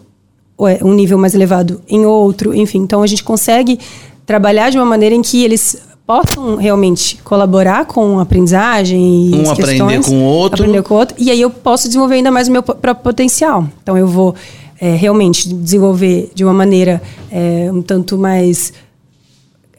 é, 0.61 0.83
um 0.83 0.93
nível 0.93 1.19
mais 1.19 1.35
elevado 1.35 1.81
em 1.89 2.05
outro, 2.05 2.55
enfim. 2.55 2.79
Então 2.79 3.03
a 3.03 3.07
gente 3.07 3.23
consegue 3.23 3.79
trabalhar 4.25 4.71
de 4.71 4.79
uma 4.79 4.87
maneira 4.87 5.15
em 5.15 5.23
que 5.23 5.45
eles 5.45 5.81
possam 6.07 6.57
realmente 6.57 7.19
colaborar 7.25 7.85
com 7.85 8.19
a 8.19 8.23
aprendizagem 8.23 9.31
e 9.31 9.35
um 9.35 9.51
aprender 9.51 10.03
com 10.05 10.13
o 10.13 10.25
outro. 10.25 10.63
Aprender 10.63 10.83
com 10.83 10.95
o 10.95 10.97
outro. 10.99 11.17
E 11.19 11.31
aí 11.31 11.41
eu 11.41 11.51
posso 11.51 11.89
desenvolver 11.89 12.17
ainda 12.17 12.31
mais 12.31 12.49
o 12.49 12.53
meu 12.53 12.63
próprio 12.63 13.03
potencial. 13.03 13.67
Então 13.83 13.99
eu 13.99 14.07
vou 14.07 14.35
é, 14.81 14.95
realmente 14.95 15.53
desenvolver 15.53 16.31
de 16.35 16.45
uma 16.45 16.53
maneira 16.53 17.03
é, 17.31 17.69
um 17.73 17.83
tanto 17.83 18.17
mais 18.17 18.73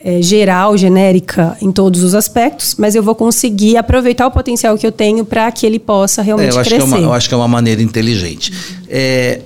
é, 0.03 0.21
geral, 0.21 0.77
genérica 0.77 1.57
em 1.61 1.71
todos 1.71 2.03
os 2.03 2.13
aspectos, 2.13 2.75
mas 2.77 2.95
eu 2.95 3.01
vou 3.01 3.15
conseguir 3.15 3.77
aproveitar 3.77 4.27
o 4.27 4.31
potencial 4.31 4.77
que 4.77 4.85
eu 4.85 4.91
tenho 4.91 5.25
para 5.25 5.51
que 5.51 5.65
ele 5.65 5.79
possa 5.79 6.21
realmente 6.21 6.51
é, 6.51 6.55
eu 6.55 6.59
acho 6.59 6.69
crescer. 6.69 6.87
Que 6.87 6.93
é 6.93 6.97
uma, 6.97 7.05
eu 7.07 7.13
acho 7.13 7.27
que 7.27 7.33
é 7.33 7.37
uma 7.37 7.47
maneira 7.47 7.81
inteligente. 7.81 8.53
É, 8.87 9.41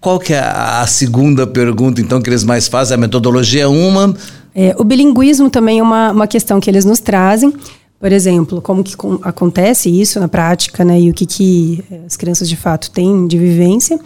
qual 0.00 0.18
que 0.18 0.32
é 0.32 0.38
a 0.38 0.86
segunda 0.86 1.46
pergunta, 1.46 2.00
então, 2.00 2.22
que 2.22 2.30
eles 2.30 2.44
mais 2.44 2.68
fazem? 2.68 2.94
A 2.94 2.98
metodologia 2.98 3.64
é 3.64 3.66
uma? 3.66 4.14
É, 4.54 4.74
o 4.78 4.84
bilinguismo 4.84 5.50
também 5.50 5.80
é 5.80 5.82
uma, 5.82 6.12
uma 6.12 6.26
questão 6.26 6.60
que 6.60 6.70
eles 6.70 6.84
nos 6.84 7.00
trazem. 7.00 7.52
Por 7.98 8.12
exemplo, 8.12 8.60
como 8.62 8.84
que 8.84 8.94
acontece 9.22 9.88
isso 9.88 10.20
na 10.20 10.28
prática, 10.28 10.84
né? 10.84 11.00
E 11.00 11.10
o 11.10 11.14
que, 11.14 11.26
que 11.26 11.84
é, 11.90 12.00
as 12.06 12.16
crianças 12.16 12.48
de 12.48 12.56
fato 12.56 12.90
têm 12.90 13.26
de 13.26 13.36
vivência. 13.36 13.98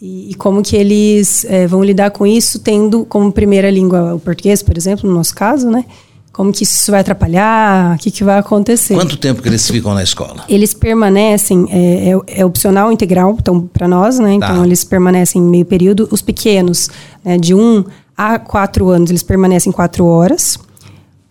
E, 0.00 0.30
e 0.30 0.34
como 0.34 0.62
que 0.62 0.76
eles 0.76 1.44
é, 1.48 1.66
vão 1.66 1.82
lidar 1.82 2.10
com 2.10 2.26
isso, 2.26 2.60
tendo 2.60 3.04
como 3.04 3.32
primeira 3.32 3.70
língua 3.70 4.14
o 4.14 4.20
português, 4.20 4.62
por 4.62 4.76
exemplo, 4.76 5.08
no 5.08 5.16
nosso 5.16 5.34
caso, 5.34 5.68
né? 5.68 5.84
Como 6.32 6.52
que 6.52 6.62
isso 6.62 6.92
vai 6.92 7.00
atrapalhar? 7.00 7.96
O 7.96 7.98
que, 7.98 8.12
que 8.12 8.22
vai 8.22 8.38
acontecer? 8.38 8.94
Quanto 8.94 9.16
tempo 9.16 9.42
que 9.42 9.48
eles 9.48 9.68
ficam 9.68 9.92
na 9.92 10.04
escola? 10.04 10.44
Eles 10.48 10.72
permanecem, 10.72 11.66
é, 11.68 12.10
é, 12.10 12.40
é 12.40 12.44
opcional 12.44 12.92
integral, 12.92 13.36
então, 13.40 13.60
para 13.60 13.88
nós, 13.88 14.20
né? 14.20 14.34
Então, 14.34 14.58
tá. 14.58 14.64
eles 14.64 14.84
permanecem 14.84 15.42
meio 15.42 15.64
período. 15.64 16.08
Os 16.12 16.22
pequenos, 16.22 16.88
né, 17.24 17.36
de 17.36 17.54
um 17.54 17.84
a 18.16 18.38
quatro 18.38 18.88
anos, 18.88 19.10
eles 19.10 19.24
permanecem 19.24 19.72
quatro 19.72 20.06
horas. 20.06 20.56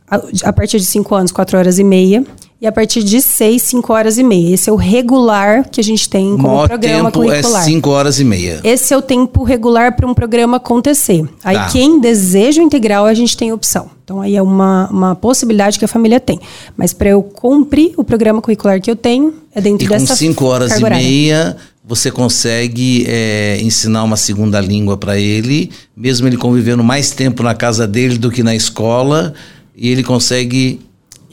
A, 0.10 0.20
a 0.44 0.52
partir 0.52 0.78
de 0.78 0.86
cinco 0.86 1.16
anos, 1.16 1.32
quatro 1.32 1.58
horas 1.58 1.80
e 1.80 1.86
meia 1.86 2.26
e 2.60 2.66
a 2.66 2.72
partir 2.72 3.04
de 3.04 3.22
6, 3.22 3.62
5 3.62 3.94
horas 3.94 4.18
e 4.18 4.24
meia. 4.24 4.54
Esse 4.54 4.70
é 4.70 4.74
o 4.74 4.76
regular 4.76 5.70
que 5.70 5.80
a 5.80 5.84
gente 5.84 6.10
tem 6.10 6.32
como 6.32 6.48
Maior 6.48 6.68
programa 6.68 7.12
tempo 7.12 7.26
curricular. 7.26 7.62
é 7.62 7.66
5 7.66 7.90
horas 7.90 8.20
e 8.20 8.24
meia. 8.24 8.60
Esse 8.64 8.94
é 8.94 8.98
o 8.98 9.02
tempo 9.02 9.44
regular 9.44 9.96
para 9.96 10.08
um 10.08 10.14
programa 10.14 10.58
acontecer. 10.58 11.24
Aí 11.44 11.56
Tá. 11.56 11.68
quem 11.68 12.00
deseja 12.00 12.62
o 12.62 12.66
integral, 12.66 13.06
a 13.06 13.14
gente 13.14 13.38
tem 13.38 13.52
opção. 13.52 13.90
Então 14.04 14.22
aí 14.22 14.36
é 14.36 14.42
uma, 14.42 14.90
uma 14.90 15.16
possibilidade 15.16 15.78
que 15.78 15.86
a 15.86 15.88
família 15.88 16.20
tem. 16.20 16.40
Mas 16.76 16.94
para 16.94 17.10
eu 17.10 17.22
cumprir 17.22 17.94
o 17.96 18.04
programa 18.04 18.42
curricular 18.42 18.82
que 18.82 18.90
eu 18.90 18.96
tenho, 18.96 19.34
é 19.54 19.62
dentro 19.62 19.86
E 19.86 19.88
com 19.88 19.94
dessa 19.94 20.16
5 20.16 20.46
horas 20.46 20.80
e 20.80 20.84
meia, 20.84 21.58
você 21.86 22.10
consegue 22.10 23.06
é, 23.08 23.60
ensinar 23.62 24.04
uma 24.04 24.18
segunda 24.18 24.60
língua 24.60 24.98
para 24.98 25.20
ele, 25.20 25.70
mesmo 25.96 26.28
ele 26.28 26.38
convivendo 26.38 26.84
mais 26.84 27.12
tempo 27.12 27.44
na 27.44 27.54
casa 27.54 27.88
dele 27.88 28.18
do 28.18 28.32
que 28.32 28.42
na 28.42 28.56
escola, 28.56 29.34
e 29.76 29.90
ele 29.90 30.04
consegue 30.04 30.80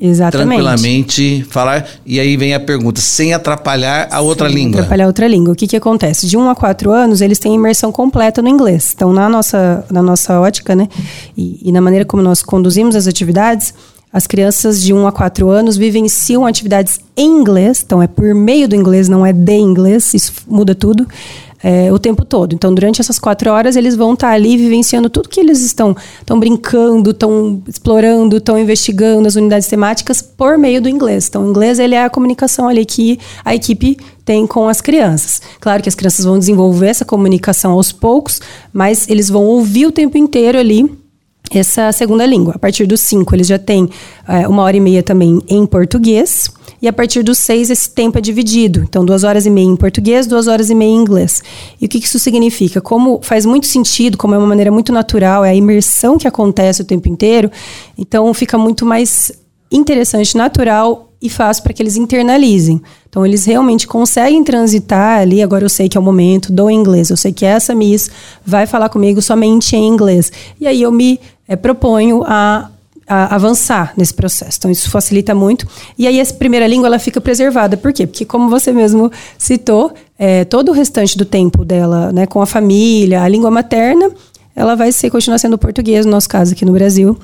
Exatamente. 0.06 0.49
tranquilamente 0.49 1.46
falar. 1.49 1.87
E 2.04 2.20
aí 2.20 2.37
vem 2.37 2.52
a 2.52 2.61
pergunta, 2.61 3.00
sem 3.00 3.32
atrapalhar 3.32 4.08
a 4.11 4.20
outra 4.20 4.49
Sim, 4.50 4.54
língua. 4.54 4.80
Atrapalhar 4.80 5.06
outra 5.06 5.26
língua. 5.26 5.54
O 5.54 5.56
que, 5.56 5.66
que 5.66 5.76
acontece? 5.76 6.26
De 6.26 6.37
1 6.37 6.50
a 6.50 6.54
4 6.54 6.92
anos, 6.92 7.23
eles 7.23 7.38
têm 7.38 7.54
imersão 7.54 7.90
completa 7.90 8.42
no 8.42 8.49
inglês. 8.49 8.92
Então, 8.94 9.14
na 9.14 9.28
nossa, 9.30 9.84
na 9.90 10.02
nossa 10.02 10.38
ótica, 10.38 10.75
né? 10.75 10.88
E, 11.37 11.58
e 11.62 11.73
na 11.73 11.80
maneira 11.80 12.04
como 12.04 12.23
nós 12.23 12.42
conduzimos 12.42 12.94
as 12.94 13.06
atividades, 13.06 13.73
as 14.12 14.26
crianças 14.26 14.82
de 14.82 14.92
1 14.92 15.06
a 15.06 15.12
4 15.12 15.49
anos 15.49 15.76
vivenciam 15.78 16.44
atividades 16.44 17.00
em 17.16 17.40
inglês. 17.40 17.82
Então, 17.84 18.02
é 18.02 18.06
por 18.06 18.34
meio 18.34 18.68
do 18.68 18.76
inglês, 18.76 19.08
não 19.08 19.25
é 19.25 19.32
de 19.32 19.56
inglês. 19.56 20.12
Isso 20.12 20.34
muda 20.46 20.75
tudo. 20.75 21.06
É, 21.64 21.90
o 21.90 21.99
tempo 21.99 22.26
todo. 22.26 22.54
Então, 22.54 22.75
durante 22.75 23.00
essas 23.00 23.18
quatro 23.18 23.50
horas, 23.50 23.75
eles 23.75 23.97
vão 23.97 24.12
estar 24.12 24.28
ali 24.28 24.54
vivenciando 24.54 25.09
tudo 25.09 25.30
que 25.30 25.40
eles 25.40 25.64
estão, 25.64 25.97
estão 26.21 26.38
brincando, 26.38 27.11
estão 27.11 27.62
explorando, 27.66 28.37
estão 28.37 28.59
investigando 28.59 29.26
as 29.26 29.35
unidades 29.35 29.66
temáticas 29.66 30.21
por 30.21 30.59
meio 30.59 30.83
do 30.83 30.90
inglês. 30.90 31.26
Então, 31.26 31.42
o 31.42 31.49
inglês 31.49 31.78
ele 31.78 31.94
é 31.94 32.04
a 32.04 32.11
comunicação 32.11 32.68
ali 32.68 32.85
que 32.85 33.18
a 33.42 33.54
equipe 33.54 33.97
tem 34.26 34.47
com 34.47 34.68
as 34.68 34.83
crianças. 34.83 35.40
Claro 35.59 35.83
que 35.83 35.88
as 35.88 35.94
crianças 35.94 36.26
vão 36.26 36.38
desenvolver 36.38 36.88
essa 36.88 37.04
comunicação 37.04 37.73
aos 37.73 37.90
poucos, 37.90 38.42
mas 38.71 39.09
eles 39.09 39.30
vão 39.30 39.47
ouvir 39.47 39.87
o 39.87 39.92
tempo 39.92 40.18
inteiro 40.18 40.59
ali 40.59 40.85
essa 41.50 41.92
segunda 41.92 42.26
língua. 42.26 42.54
A 42.56 42.59
partir 42.59 42.87
dos 42.87 43.00
cinco, 43.00 43.35
eles 43.35 43.47
já 43.47 43.59
têm 43.59 43.88
é, 44.28 44.47
uma 44.47 44.62
hora 44.62 44.76
e 44.76 44.80
meia 44.80 45.02
também 45.02 45.40
em 45.49 45.64
português. 45.64 46.50
E 46.85 46.88
a 46.88 46.93
partir 46.93 47.23
dos 47.23 47.38
seis, 47.38 47.71
esse 47.71 47.88
tempo 47.88 48.19
é 48.19 48.21
dividido. 48.21 48.83
Então, 48.83 49.07
duas 49.07 49.25
horas 49.25 49.47
e 49.47 49.50
meia 49.50 49.64
em 49.64 49.75
português, 49.75 50.26
duas 50.26 50.47
horas 50.47 50.69
e 50.69 50.75
meia 50.75 50.91
em 50.91 50.97
inglês. 50.97 51.43
E 51.81 51.87
o 51.87 51.88
que 51.88 51.97
isso 51.97 52.19
significa? 52.19 52.79
Como 52.79 53.21
faz 53.23 53.47
muito 53.47 53.67
sentido, 53.67 54.19
como 54.19 54.35
é 54.35 54.38
uma 54.38 54.47
maneira 54.47 54.71
muito 54.71 54.93
natural, 54.93 55.47
é 55.47 55.49
a 55.49 55.55
imersão 55.55 56.19
que 56.19 56.29
acontece 56.29 56.83
o 56.83 56.85
tempo 56.85 57.09
inteiro, 57.09 57.50
então 57.97 58.35
fica 58.35 58.59
muito 58.59 58.85
mais 58.85 59.33
interessante, 59.73 60.37
natural 60.37 61.09
e 61.23 61.31
faço 61.31 61.62
para 61.62 61.73
que 61.73 61.83
eles 61.83 61.97
internalizem. 61.97 62.83
Então, 63.09 63.25
eles 63.25 63.47
realmente 63.47 63.87
conseguem 63.87 64.45
transitar 64.45 65.21
ali. 65.21 65.41
Agora, 65.43 65.64
eu 65.64 65.71
sei 65.71 65.88
que 65.88 65.97
é 65.97 66.00
o 66.00 66.05
momento 66.05 66.53
do 66.53 66.71
inglês, 66.71 67.09
eu 67.09 67.17
sei 67.17 67.33
que 67.33 67.47
essa 67.47 67.75
Miss 67.75 68.11
vai 68.45 68.67
falar 68.67 68.91
comigo 68.91 69.23
somente 69.23 69.75
em 69.75 69.88
inglês. 69.88 70.31
E 70.61 70.67
aí, 70.67 70.83
eu 70.83 70.93
me 70.93 71.19
é, 71.49 71.57
proponho 71.57 72.23
a 72.26 72.69
a 73.06 73.34
avançar 73.34 73.92
nesse 73.96 74.14
processo. 74.14 74.58
Então, 74.58 74.70
isso 74.70 74.90
facilita 74.90 75.34
muito. 75.34 75.66
E 75.99 76.06
aí, 76.06 76.18
essa 76.18 76.34
primeira 76.34 76.66
língua, 76.66 76.87
ela 76.87 76.99
fica 76.99 77.20
preservada. 77.20 77.76
Por 77.76 77.92
quê? 77.92 78.06
Porque, 78.06 78.25
como 78.25 78.49
você 78.49 78.73
mesmo 78.73 79.11
citou, 79.38 79.92
é, 80.18 80.44
todo 80.44 80.70
o 80.70 80.73
restante 80.73 81.16
do 81.16 81.25
tempo 81.25 81.64
dela, 81.64 82.12
né, 82.12 82.26
com 82.26 82.40
a 82.40 82.46
família, 82.46 83.23
a 83.23 83.28
língua 83.28 83.50
materna, 83.50 84.11
ela 84.56 84.75
vai 84.75 84.92
ser, 84.92 85.11
continuar 85.11 85.38
sendo 85.38 85.58
português, 85.58 86.06
no 86.06 86.12
nosso 86.12 86.28
caso 86.28 86.52
aqui 86.52 86.64
no 86.64 86.73
Brasil. 86.73 87.18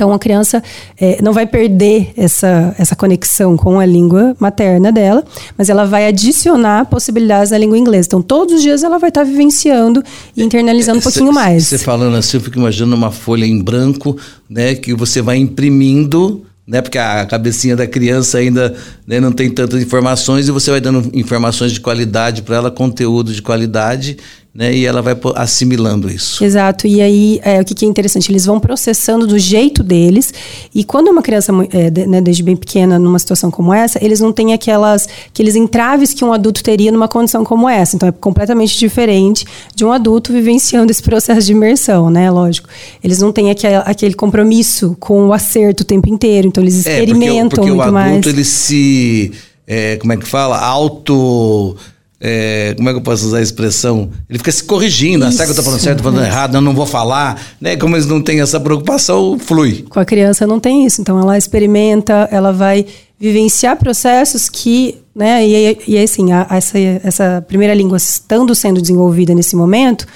Então, 0.00 0.14
a 0.14 0.18
criança 0.18 0.62
é, 0.98 1.20
não 1.20 1.34
vai 1.34 1.46
perder 1.46 2.10
essa, 2.16 2.74
essa 2.78 2.96
conexão 2.96 3.54
com 3.54 3.78
a 3.78 3.84
língua 3.84 4.34
materna 4.40 4.90
dela, 4.90 5.22
mas 5.58 5.68
ela 5.68 5.84
vai 5.84 6.06
adicionar 6.06 6.86
possibilidades 6.86 7.50
na 7.50 7.58
língua 7.58 7.76
inglesa. 7.76 8.06
Então, 8.06 8.22
todos 8.22 8.54
os 8.54 8.62
dias 8.62 8.82
ela 8.82 8.98
vai 8.98 9.10
estar 9.10 9.24
vivenciando 9.24 10.02
e 10.34 10.42
internalizando 10.42 11.00
um 11.00 11.02
pouquinho 11.02 11.34
mais. 11.34 11.66
Você 11.66 11.76
falando 11.76 12.16
assim, 12.16 12.38
eu 12.38 12.40
fico 12.40 12.58
imaginando 12.58 12.96
uma 12.96 13.10
folha 13.10 13.44
em 13.44 13.62
branco, 13.62 14.16
né, 14.48 14.74
que 14.74 14.94
você 14.94 15.20
vai 15.20 15.36
imprimindo 15.36 16.46
né? 16.70 16.80
Porque 16.80 16.98
a 16.98 17.26
cabecinha 17.26 17.74
da 17.74 17.84
criança 17.84 18.38
ainda 18.38 18.72
né, 19.04 19.18
não 19.18 19.32
tem 19.32 19.50
tantas 19.50 19.82
informações 19.82 20.46
e 20.46 20.52
você 20.52 20.70
vai 20.70 20.80
dando 20.80 21.10
informações 21.12 21.72
de 21.72 21.80
qualidade 21.80 22.42
para 22.42 22.54
ela, 22.54 22.70
conteúdo 22.70 23.32
de 23.34 23.42
qualidade, 23.42 24.16
né? 24.52 24.74
E 24.74 24.84
ela 24.84 25.00
vai 25.00 25.16
assimilando 25.36 26.10
isso. 26.10 26.44
Exato. 26.44 26.86
E 26.86 27.00
aí, 27.00 27.40
é, 27.44 27.60
o 27.60 27.64
que, 27.64 27.72
que 27.72 27.84
é 27.84 27.88
interessante? 27.88 28.30
Eles 28.30 28.44
vão 28.44 28.58
processando 28.58 29.24
do 29.26 29.38
jeito 29.38 29.82
deles. 29.82 30.34
E 30.74 30.82
quando 30.82 31.08
uma 31.08 31.22
criança, 31.22 31.52
é, 31.72 31.88
de, 31.88 32.06
né, 32.06 32.20
desde 32.20 32.42
bem 32.42 32.56
pequena, 32.56 32.98
numa 32.98 33.18
situação 33.18 33.48
como 33.50 33.72
essa, 33.72 34.04
eles 34.04 34.18
não 34.18 34.32
têm 34.32 34.52
aquelas, 34.52 35.08
aqueles 35.28 35.54
entraves 35.54 36.12
que 36.12 36.24
um 36.24 36.32
adulto 36.32 36.64
teria 36.64 36.90
numa 36.90 37.06
condição 37.06 37.44
como 37.44 37.68
essa. 37.68 37.94
Então, 37.94 38.08
é 38.08 38.12
completamente 38.12 38.76
diferente 38.76 39.46
de 39.74 39.84
um 39.84 39.92
adulto 39.92 40.32
vivenciando 40.32 40.90
esse 40.90 41.02
processo 41.02 41.46
de 41.46 41.52
imersão, 41.52 42.10
né? 42.10 42.28
Lógico. 42.28 42.68
Eles 43.04 43.20
não 43.20 43.30
têm 43.30 43.50
aquele, 43.52 43.76
aquele 43.76 44.14
compromisso 44.14 44.96
com 44.98 45.28
o 45.28 45.32
acerto 45.32 45.84
o 45.84 45.86
tempo 45.86 46.08
inteiro. 46.08 46.48
Então, 46.48 46.62
eles 46.62 46.74
experimentam 46.74 47.38
é, 47.38 47.42
porque, 47.42 47.56
porque 47.56 47.70
muito 47.70 47.92
mais. 47.92 48.06
o 48.06 48.18
adulto, 48.18 48.26
mais. 48.26 48.26
ele 48.26 48.44
se... 48.44 49.32
É, 49.64 49.96
como 49.98 50.12
é 50.12 50.16
que 50.16 50.26
fala? 50.26 50.58
Auto 50.58 51.76
é, 52.22 52.74
como 52.76 52.86
é 52.86 52.92
que 52.92 52.98
eu 52.98 53.02
posso 53.02 53.26
usar 53.26 53.38
a 53.38 53.42
expressão? 53.42 54.10
Ele 54.28 54.38
fica 54.38 54.52
se 54.52 54.62
corrigindo. 54.62 55.24
Ah, 55.24 55.32
será 55.32 55.44
que 55.44 55.50
eu 55.50 55.52
estou 55.52 55.64
falando 55.64 55.80
certo, 55.80 56.02
falando 56.02 56.22
errado? 56.22 56.54
Eu 56.54 56.60
não 56.60 56.74
vou 56.74 56.84
falar. 56.84 57.40
Né? 57.58 57.76
Como 57.76 57.96
eles 57.96 58.06
não 58.06 58.20
têm 58.20 58.42
essa 58.42 58.60
preocupação, 58.60 59.38
flui. 59.38 59.86
Com 59.88 59.98
a 59.98 60.04
criança 60.04 60.46
não 60.46 60.60
tem 60.60 60.84
isso. 60.84 61.00
Então 61.00 61.18
ela 61.18 61.38
experimenta, 61.38 62.28
ela 62.30 62.52
vai 62.52 62.84
vivenciar 63.18 63.76
processos 63.76 64.50
que, 64.50 64.98
né? 65.14 65.46
E, 65.46 65.78
e 65.88 65.98
assim, 65.98 66.30
a, 66.30 66.46
essa, 66.50 66.78
essa 66.78 67.44
primeira 67.48 67.72
língua 67.72 67.96
estando 67.96 68.54
sendo 68.54 68.82
desenvolvida 68.82 69.34
nesse 69.34 69.56
momento, 69.56 70.06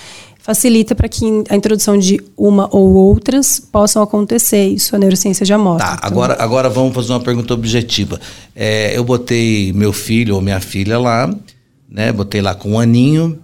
facilita 0.41 0.95
para 0.95 1.09
que 1.09 1.25
a 1.49 1.57
introdução 1.57 1.99
de 1.99 2.23
uma 2.37 2.69
ou 2.71 2.93
outras 2.93 3.59
possam 3.59 4.03
acontecer. 4.03 4.67
Isso 4.67 4.95
a 4.95 4.99
neurociência 4.99 5.47
já 5.47 5.57
mostra. 5.57 5.89
Tá, 5.89 5.95
então... 5.97 6.09
agora, 6.09 6.37
agora 6.39 6.69
vamos 6.69 6.95
fazer 6.95 7.13
uma 7.13 7.21
pergunta 7.21 7.55
objetiva. 7.55 8.21
É, 8.55 8.95
eu 8.95 9.03
botei 9.03 9.73
meu 9.73 9.93
filho 9.93 10.35
ou 10.35 10.43
minha 10.43 10.61
filha 10.61 10.99
lá 10.99 11.35
né? 11.95 12.11
Botei 12.13 12.43
lá 12.43 12.57
com 12.57 12.73
um 12.73 12.79
aninho. 12.81 13.39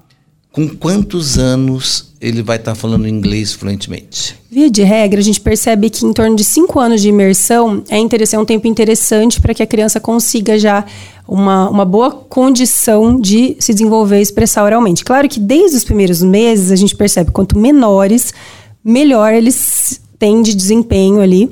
Com 0.52 0.69
quantos 0.69 1.38
anos 1.38 2.12
ele 2.21 2.42
vai 2.42 2.57
estar 2.57 2.73
tá 2.73 2.75
falando 2.75 3.07
inglês 3.07 3.52
fluentemente? 3.52 4.37
Via 4.50 4.69
de 4.69 4.83
regra, 4.83 5.21
a 5.21 5.23
gente 5.23 5.40
percebe 5.40 5.88
que 5.88 6.04
em 6.04 6.12
torno 6.12 6.35
de 6.35 6.42
cinco 6.42 6.80
anos 6.80 7.00
de 7.00 7.09
imersão 7.09 7.85
é, 7.88 7.99
é 7.99 8.38
um 8.38 8.45
tempo 8.45 8.66
interessante 8.66 9.40
para 9.40 9.54
que 9.54 9.62
a 9.62 9.66
criança 9.66 10.00
consiga 10.00 10.59
já 10.59 10.85
uma, 11.28 11.71
uma 11.71 11.85
boa 11.85 12.11
condição 12.11 13.19
de 13.19 13.57
se 13.61 13.73
desenvolver 13.73 14.19
e 14.19 14.23
expressar 14.23 14.64
oralmente. 14.64 15.04
Claro 15.04 15.28
que 15.28 15.38
desde 15.38 15.76
os 15.76 15.85
primeiros 15.85 16.21
meses 16.21 16.73
a 16.73 16.76
gente 16.76 16.97
percebe 16.97 17.30
quanto 17.30 17.57
menores, 17.57 18.35
melhor 18.85 19.33
eles 19.33 20.00
têm 20.19 20.42
de 20.42 20.52
desempenho 20.52 21.21
ali 21.21 21.49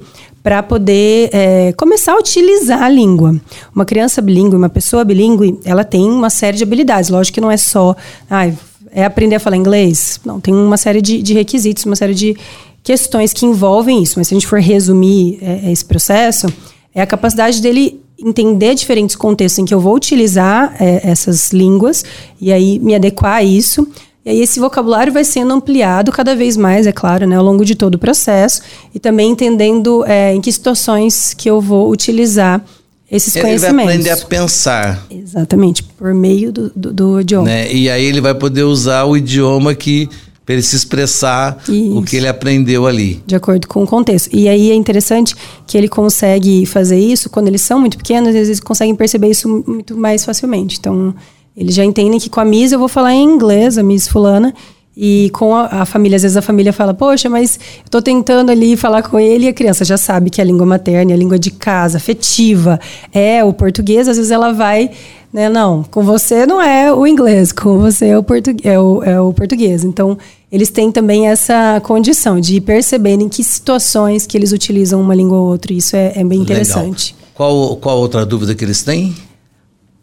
para 0.48 0.62
poder 0.62 1.28
é, 1.30 1.74
começar 1.74 2.14
a 2.14 2.18
utilizar 2.18 2.82
a 2.82 2.88
língua. 2.88 3.38
Uma 3.74 3.84
criança 3.84 4.22
bilíngue, 4.22 4.56
uma 4.56 4.70
pessoa 4.70 5.04
bilíngue, 5.04 5.60
ela 5.62 5.84
tem 5.84 6.08
uma 6.10 6.30
série 6.30 6.56
de 6.56 6.62
habilidades. 6.62 7.10
Lógico 7.10 7.34
que 7.34 7.40
não 7.42 7.50
é 7.50 7.58
só 7.58 7.94
ah, 8.30 8.50
é 8.90 9.04
aprender 9.04 9.36
a 9.36 9.40
falar 9.40 9.58
inglês. 9.58 10.18
Não, 10.24 10.40
tem 10.40 10.54
uma 10.54 10.78
série 10.78 11.02
de, 11.02 11.20
de, 11.20 11.34
requisitos, 11.34 11.84
uma 11.84 11.96
série 11.96 12.14
de 12.14 12.34
questões 12.82 13.34
que 13.34 13.44
envolvem 13.44 14.02
isso. 14.02 14.14
Mas 14.18 14.28
se 14.28 14.34
a 14.34 14.36
gente 14.36 14.46
for 14.46 14.58
resumir 14.58 15.38
é, 15.42 15.70
esse 15.70 15.84
processo, 15.84 16.46
é 16.94 17.02
a 17.02 17.06
capacidade 17.06 17.60
dele 17.60 18.00
entender 18.18 18.74
diferentes 18.74 19.16
contextos 19.16 19.58
em 19.58 19.66
que 19.66 19.74
eu 19.74 19.80
vou 19.80 19.94
utilizar 19.94 20.74
é, 20.80 21.10
essas 21.10 21.52
línguas 21.52 22.06
e 22.40 22.50
aí 22.50 22.78
me 22.78 22.94
adequar 22.94 23.34
a 23.34 23.42
isso 23.42 23.86
e 24.28 24.30
aí 24.30 24.40
esse 24.42 24.60
vocabulário 24.60 25.10
vai 25.10 25.24
sendo 25.24 25.54
ampliado 25.54 26.12
cada 26.12 26.36
vez 26.36 26.54
mais, 26.54 26.86
é 26.86 26.92
claro, 26.92 27.26
né, 27.26 27.34
ao 27.34 27.42
longo 27.42 27.64
de 27.64 27.74
todo 27.74 27.94
o 27.94 27.98
processo 27.98 28.60
e 28.94 28.98
também 28.98 29.30
entendendo 29.30 30.04
é, 30.04 30.34
em 30.34 30.40
que 30.42 30.52
situações 30.52 31.32
que 31.32 31.48
eu 31.48 31.62
vou 31.62 31.90
utilizar 31.90 32.62
esses 33.10 33.34
ele 33.34 33.46
conhecimentos. 33.46 33.94
Ele 33.94 34.02
vai 34.02 34.12
aprender 34.12 34.22
a 34.22 34.26
pensar. 34.28 35.06
Exatamente, 35.10 35.82
por 35.82 36.12
meio 36.12 36.52
do, 36.52 36.70
do, 36.76 36.92
do 36.92 37.20
idioma. 37.22 37.46
Né? 37.46 37.72
E 37.72 37.88
aí 37.88 38.04
ele 38.04 38.20
vai 38.20 38.34
poder 38.34 38.64
usar 38.64 39.04
o 39.04 39.16
idioma 39.16 39.74
que 39.74 40.10
para 40.44 40.54
ele 40.54 40.62
se 40.62 40.76
expressar 40.76 41.62
Isso. 41.66 41.98
o 41.98 42.02
que 42.02 42.16
ele 42.16 42.28
aprendeu 42.28 42.86
ali. 42.86 43.22
De 43.26 43.34
acordo 43.34 43.66
com 43.66 43.82
o 43.82 43.86
contexto. 43.86 44.28
E 44.34 44.46
aí 44.46 44.70
é 44.70 44.74
interessante 44.74 45.34
que 45.66 45.76
ele 45.76 45.88
consegue 45.88 46.66
fazer 46.66 46.98
isso 46.98 47.30
quando 47.30 47.48
eles 47.48 47.62
são 47.62 47.80
muito 47.80 47.96
pequenos, 47.96 48.34
eles 48.34 48.60
conseguem 48.60 48.94
perceber 48.94 49.28
isso 49.28 49.64
muito 49.66 49.96
mais 49.96 50.22
facilmente. 50.24 50.76
Então, 50.78 51.14
eles 51.58 51.74
já 51.74 51.84
entendem 51.84 52.20
que 52.20 52.30
com 52.30 52.38
a 52.38 52.44
Miss 52.44 52.70
eu 52.70 52.78
vou 52.78 52.86
falar 52.86 53.12
em 53.12 53.24
inglês, 53.24 53.76
a 53.76 53.82
Miss 53.82 54.06
fulana, 54.06 54.54
e 54.96 55.28
com 55.30 55.56
a, 55.56 55.82
a, 55.82 55.84
família, 55.84 56.14
às 56.14 56.22
vezes 56.22 56.36
a 56.36 56.42
família 56.42 56.72
fala, 56.72 56.94
poxa, 56.94 57.28
mas 57.28 57.58
eu 57.84 57.90
tô 57.90 58.00
tentando 58.00 58.50
ali 58.50 58.76
falar 58.76 59.02
com 59.02 59.18
ele 59.18 59.46
e 59.46 59.48
a 59.48 59.52
criança 59.52 59.84
já 59.84 59.96
sabe 59.96 60.30
que 60.30 60.40
a 60.40 60.44
língua 60.44 60.64
materna, 60.64 61.12
a 61.12 61.16
língua 61.16 61.36
de 61.36 61.50
casa, 61.50 61.96
afetiva, 61.96 62.78
é 63.12 63.42
o 63.42 63.52
português, 63.52 64.06
às 64.06 64.16
vezes 64.16 64.30
ela 64.30 64.52
vai, 64.52 64.90
né, 65.32 65.48
não, 65.48 65.82
com 65.82 66.04
você 66.04 66.46
não 66.46 66.62
é 66.62 66.92
o 66.92 67.04
inglês, 67.04 67.50
com 67.50 67.76
você 67.78 68.06
é 68.06 68.18
o, 68.18 68.22
português, 68.22 68.64
é 68.64 68.78
o, 68.78 69.02
é 69.02 69.20
o 69.20 69.32
português. 69.32 69.82
Então, 69.82 70.16
eles 70.50 70.70
têm 70.70 70.92
também 70.92 71.26
essa 71.26 71.80
condição 71.84 72.38
de 72.38 72.60
perceberem 72.60 73.26
em 73.26 73.28
que 73.28 73.42
situações 73.42 74.28
que 74.28 74.36
eles 74.36 74.52
utilizam 74.52 75.00
uma 75.00 75.14
língua 75.14 75.38
ou 75.38 75.48
outra, 75.48 75.72
isso 75.72 75.96
é, 75.96 76.12
é 76.14 76.24
bem 76.24 76.40
interessante. 76.40 77.14
Legal. 77.14 77.28
Qual, 77.34 77.76
qual 77.76 77.98
outra 77.98 78.24
dúvida 78.24 78.54
que 78.54 78.64
eles 78.64 78.84
têm? 78.84 79.12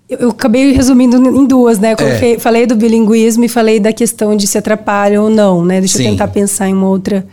Eu, 0.08 0.30
acabei 0.30 0.72
resumindo 0.72 1.18
em 1.18 1.48
duas, 1.48 1.80
né? 1.80 1.96
É. 1.98 2.38
falei 2.38 2.68
do 2.68 2.76
bilinguismo 2.76 3.44
e 3.44 3.50
falei 3.50 3.80
da 3.80 3.92
questão 3.92 4.36
de 4.36 4.46
se 4.46 4.58
atrapalha 4.58 5.22
ou 5.22 5.30
não, 5.30 5.66
né? 5.66 5.80
Deixa 5.80 5.98
Sim. 5.98 6.06
eu 6.06 6.12
tentar 6.12 6.28
pensar 6.28 6.70
em 6.70 6.74
uma 6.74 6.88
outra 6.88 7.26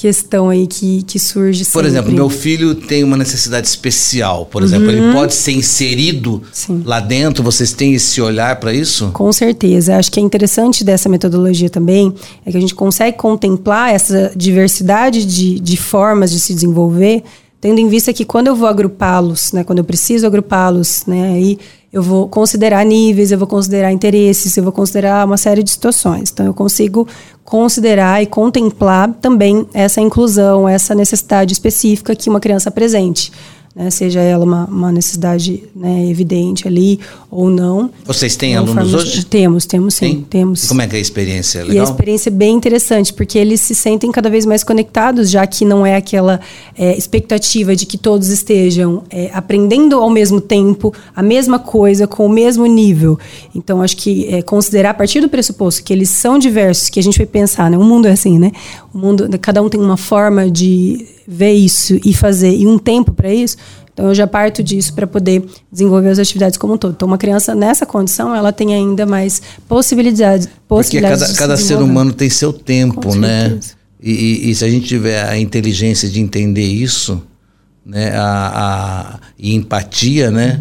questão 0.00 0.48
aí 0.48 0.66
que, 0.66 1.02
que 1.02 1.18
surge 1.18 1.62
Por 1.66 1.72
sempre. 1.72 1.88
exemplo, 1.88 2.10
meu 2.10 2.30
filho 2.30 2.74
tem 2.74 3.04
uma 3.04 3.18
necessidade 3.18 3.66
especial, 3.66 4.46
por 4.46 4.62
uhum. 4.62 4.68
exemplo, 4.68 4.90
ele 4.90 5.00
uhum. 5.02 5.12
pode 5.12 5.34
ser 5.34 5.52
inserido 5.52 6.42
Sim. 6.50 6.82
lá 6.86 7.00
dentro, 7.00 7.44
vocês 7.44 7.74
têm 7.74 7.92
esse 7.92 8.18
olhar 8.18 8.56
para 8.56 8.72
isso? 8.72 9.10
Com 9.12 9.30
certeza, 9.30 9.98
acho 9.98 10.10
que 10.10 10.18
é 10.18 10.22
interessante 10.22 10.82
dessa 10.82 11.06
metodologia 11.06 11.68
também, 11.68 12.14
é 12.46 12.50
que 12.50 12.56
a 12.56 12.60
gente 12.60 12.74
consegue 12.74 13.18
contemplar 13.18 13.92
essa 13.94 14.32
diversidade 14.34 15.26
de, 15.26 15.60
de 15.60 15.76
formas 15.76 16.30
de 16.30 16.40
se 16.40 16.54
desenvolver, 16.54 17.22
tendo 17.60 17.78
em 17.78 17.88
vista 17.88 18.10
que 18.10 18.24
quando 18.24 18.46
eu 18.46 18.56
vou 18.56 18.68
agrupá-los, 18.68 19.52
né, 19.52 19.64
quando 19.64 19.80
eu 19.80 19.84
preciso 19.84 20.26
agrupá-los, 20.26 21.04
né, 21.06 21.34
aí 21.34 21.58
eu 21.92 22.02
vou 22.02 22.28
considerar 22.28 22.84
níveis, 22.84 23.32
eu 23.32 23.38
vou 23.38 23.48
considerar 23.48 23.92
interesses, 23.92 24.56
eu 24.56 24.62
vou 24.62 24.72
considerar 24.72 25.26
uma 25.26 25.36
série 25.36 25.62
de 25.62 25.70
situações. 25.70 26.30
Então, 26.30 26.46
eu 26.46 26.54
consigo 26.54 27.06
considerar 27.44 28.22
e 28.22 28.26
contemplar 28.26 29.12
também 29.20 29.66
essa 29.74 30.00
inclusão, 30.00 30.68
essa 30.68 30.94
necessidade 30.94 31.52
específica 31.52 32.14
que 32.14 32.30
uma 32.30 32.38
criança 32.38 32.68
apresente 32.68 33.32
né, 33.74 33.88
seja 33.88 34.20
ela 34.20 34.44
uma, 34.44 34.64
uma 34.64 34.90
necessidade 34.90 35.62
né, 35.74 36.08
evidente 36.08 36.66
ali 36.66 36.98
ou 37.30 37.48
não. 37.48 37.90
Vocês 38.04 38.34
têm 38.34 38.56
alunos 38.56 38.92
hoje? 38.92 39.24
Temos, 39.24 39.64
temos 39.64 39.94
sim, 39.94 40.06
Tem? 40.06 40.22
temos. 40.22 40.64
E 40.64 40.68
como 40.68 40.82
é 40.82 40.88
que 40.88 40.96
é 40.96 40.98
a 40.98 41.00
experiência? 41.02 41.60
Legal? 41.62 41.76
E 41.76 41.78
a 41.78 41.84
experiência 41.84 42.30
é 42.30 42.32
bem 42.32 42.56
interessante, 42.56 43.12
porque 43.12 43.38
eles 43.38 43.60
se 43.60 43.74
sentem 43.74 44.10
cada 44.10 44.28
vez 44.28 44.44
mais 44.44 44.64
conectados, 44.64 45.30
já 45.30 45.46
que 45.46 45.64
não 45.64 45.86
é 45.86 45.94
aquela 45.94 46.40
é, 46.76 46.96
expectativa 46.96 47.76
de 47.76 47.86
que 47.86 47.96
todos 47.96 48.28
estejam 48.28 49.04
é, 49.08 49.30
aprendendo 49.32 49.96
ao 49.96 50.10
mesmo 50.10 50.40
tempo 50.40 50.92
a 51.14 51.22
mesma 51.22 51.60
coisa, 51.60 52.08
com 52.08 52.26
o 52.26 52.28
mesmo 52.28 52.66
nível. 52.66 53.18
Então, 53.54 53.80
acho 53.80 53.96
que 53.96 54.26
é, 54.34 54.42
considerar 54.42 54.90
a 54.90 54.94
partir 54.94 55.20
do 55.20 55.28
pressuposto 55.28 55.84
que 55.84 55.92
eles 55.92 56.10
são 56.10 56.40
diversos, 56.40 56.88
que 56.88 56.98
a 56.98 57.02
gente 57.02 57.18
vai 57.18 57.26
pensar, 57.26 57.70
né? 57.70 57.78
O 57.78 57.84
mundo 57.84 58.08
é 58.08 58.12
assim, 58.12 58.36
né? 58.36 58.50
O 58.92 58.98
mundo, 58.98 59.28
cada 59.40 59.62
um 59.62 59.68
tem 59.68 59.80
uma 59.80 59.96
forma 59.96 60.50
de 60.50 61.06
ver 61.26 61.52
isso 61.52 62.00
e 62.04 62.12
fazer 62.12 62.54
e 62.54 62.66
um 62.66 62.78
tempo 62.78 63.12
para 63.12 63.32
isso, 63.32 63.56
então 63.92 64.08
eu 64.08 64.14
já 64.14 64.26
parto 64.26 64.62
disso 64.62 64.94
para 64.94 65.06
poder 65.06 65.44
desenvolver 65.70 66.08
as 66.08 66.18
atividades 66.18 66.56
como 66.56 66.74
um 66.74 66.78
todo. 66.78 66.92
Então 66.92 67.06
uma 67.06 67.18
criança 67.18 67.54
nessa 67.54 67.84
condição, 67.84 68.34
ela 68.34 68.52
tem 68.52 68.74
ainda 68.74 69.04
mais 69.04 69.42
possibilidades, 69.68 70.48
possibilidades 70.66 71.20
Porque 71.20 71.38
cada, 71.38 71.54
cada 71.54 71.62
ser 71.62 71.76
humano 71.76 72.12
tem 72.12 72.30
seu 72.30 72.52
tempo, 72.52 73.14
né? 73.14 73.58
E, 74.02 74.50
e, 74.50 74.54
se 74.54 74.64
a 74.64 74.70
gente 74.70 74.86
tiver 74.86 75.22
a 75.22 75.38
inteligência 75.38 76.08
de 76.08 76.20
entender 76.20 76.64
isso, 76.64 77.22
né, 77.84 78.16
a, 78.16 78.52
a, 78.54 79.20
e 79.38 79.54
empatia, 79.54 80.30
né? 80.30 80.58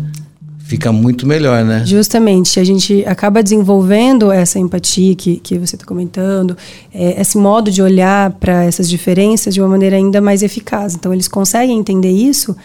Fica 0.69 0.91
muito 0.91 1.25
melhor, 1.25 1.65
né? 1.65 1.81
Justamente, 1.83 2.59
a 2.59 2.63
gente 2.63 3.03
acaba 3.07 3.41
desenvolvendo 3.41 4.31
essa 4.31 4.59
empatia 4.59 5.15
que, 5.15 5.37
que 5.37 5.57
você 5.57 5.75
está 5.75 5.83
comentando, 5.83 6.55
é, 6.93 7.19
esse 7.19 7.39
modo 7.39 7.71
de 7.71 7.81
olhar 7.81 8.29
para 8.33 8.65
essas 8.65 8.87
diferenças 8.87 9.55
de 9.55 9.59
uma 9.59 9.67
maneira 9.67 9.95
ainda 9.95 10.21
mais 10.21 10.43
eficaz. 10.43 10.93
Então, 10.93 11.11
eles 11.11 11.27
conseguem 11.27 11.79
entender 11.79 12.11
isso 12.11 12.55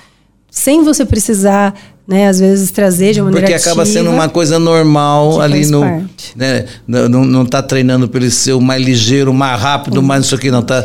sem 0.50 0.84
você 0.84 1.06
precisar, 1.06 1.74
né, 2.06 2.28
às 2.28 2.40
vezes 2.40 2.70
trazer 2.70 3.14
de 3.14 3.22
uma 3.22 3.30
maneira 3.30 3.46
Porque 3.46 3.58
acaba 3.58 3.84
ativa, 3.84 3.98
sendo 3.98 4.10
uma 4.10 4.28
coisa 4.28 4.58
normal 4.58 5.40
ali 5.40 5.64
no, 5.64 5.80
parte. 5.80 6.36
né, 6.36 6.66
não, 6.86 7.08
não 7.08 7.46
tá 7.46 7.62
treinando 7.62 8.06
para 8.06 8.20
ele 8.20 8.30
ser 8.30 8.52
o 8.52 8.60
mais 8.60 8.84
ligeiro, 8.84 9.30
o 9.30 9.34
mais 9.34 9.58
rápido, 9.58 10.02
mais 10.02 10.20
não 10.20 10.28
sei 10.28 10.36
o 10.36 10.40
que, 10.42 10.50
não 10.50 10.62
tá 10.62 10.84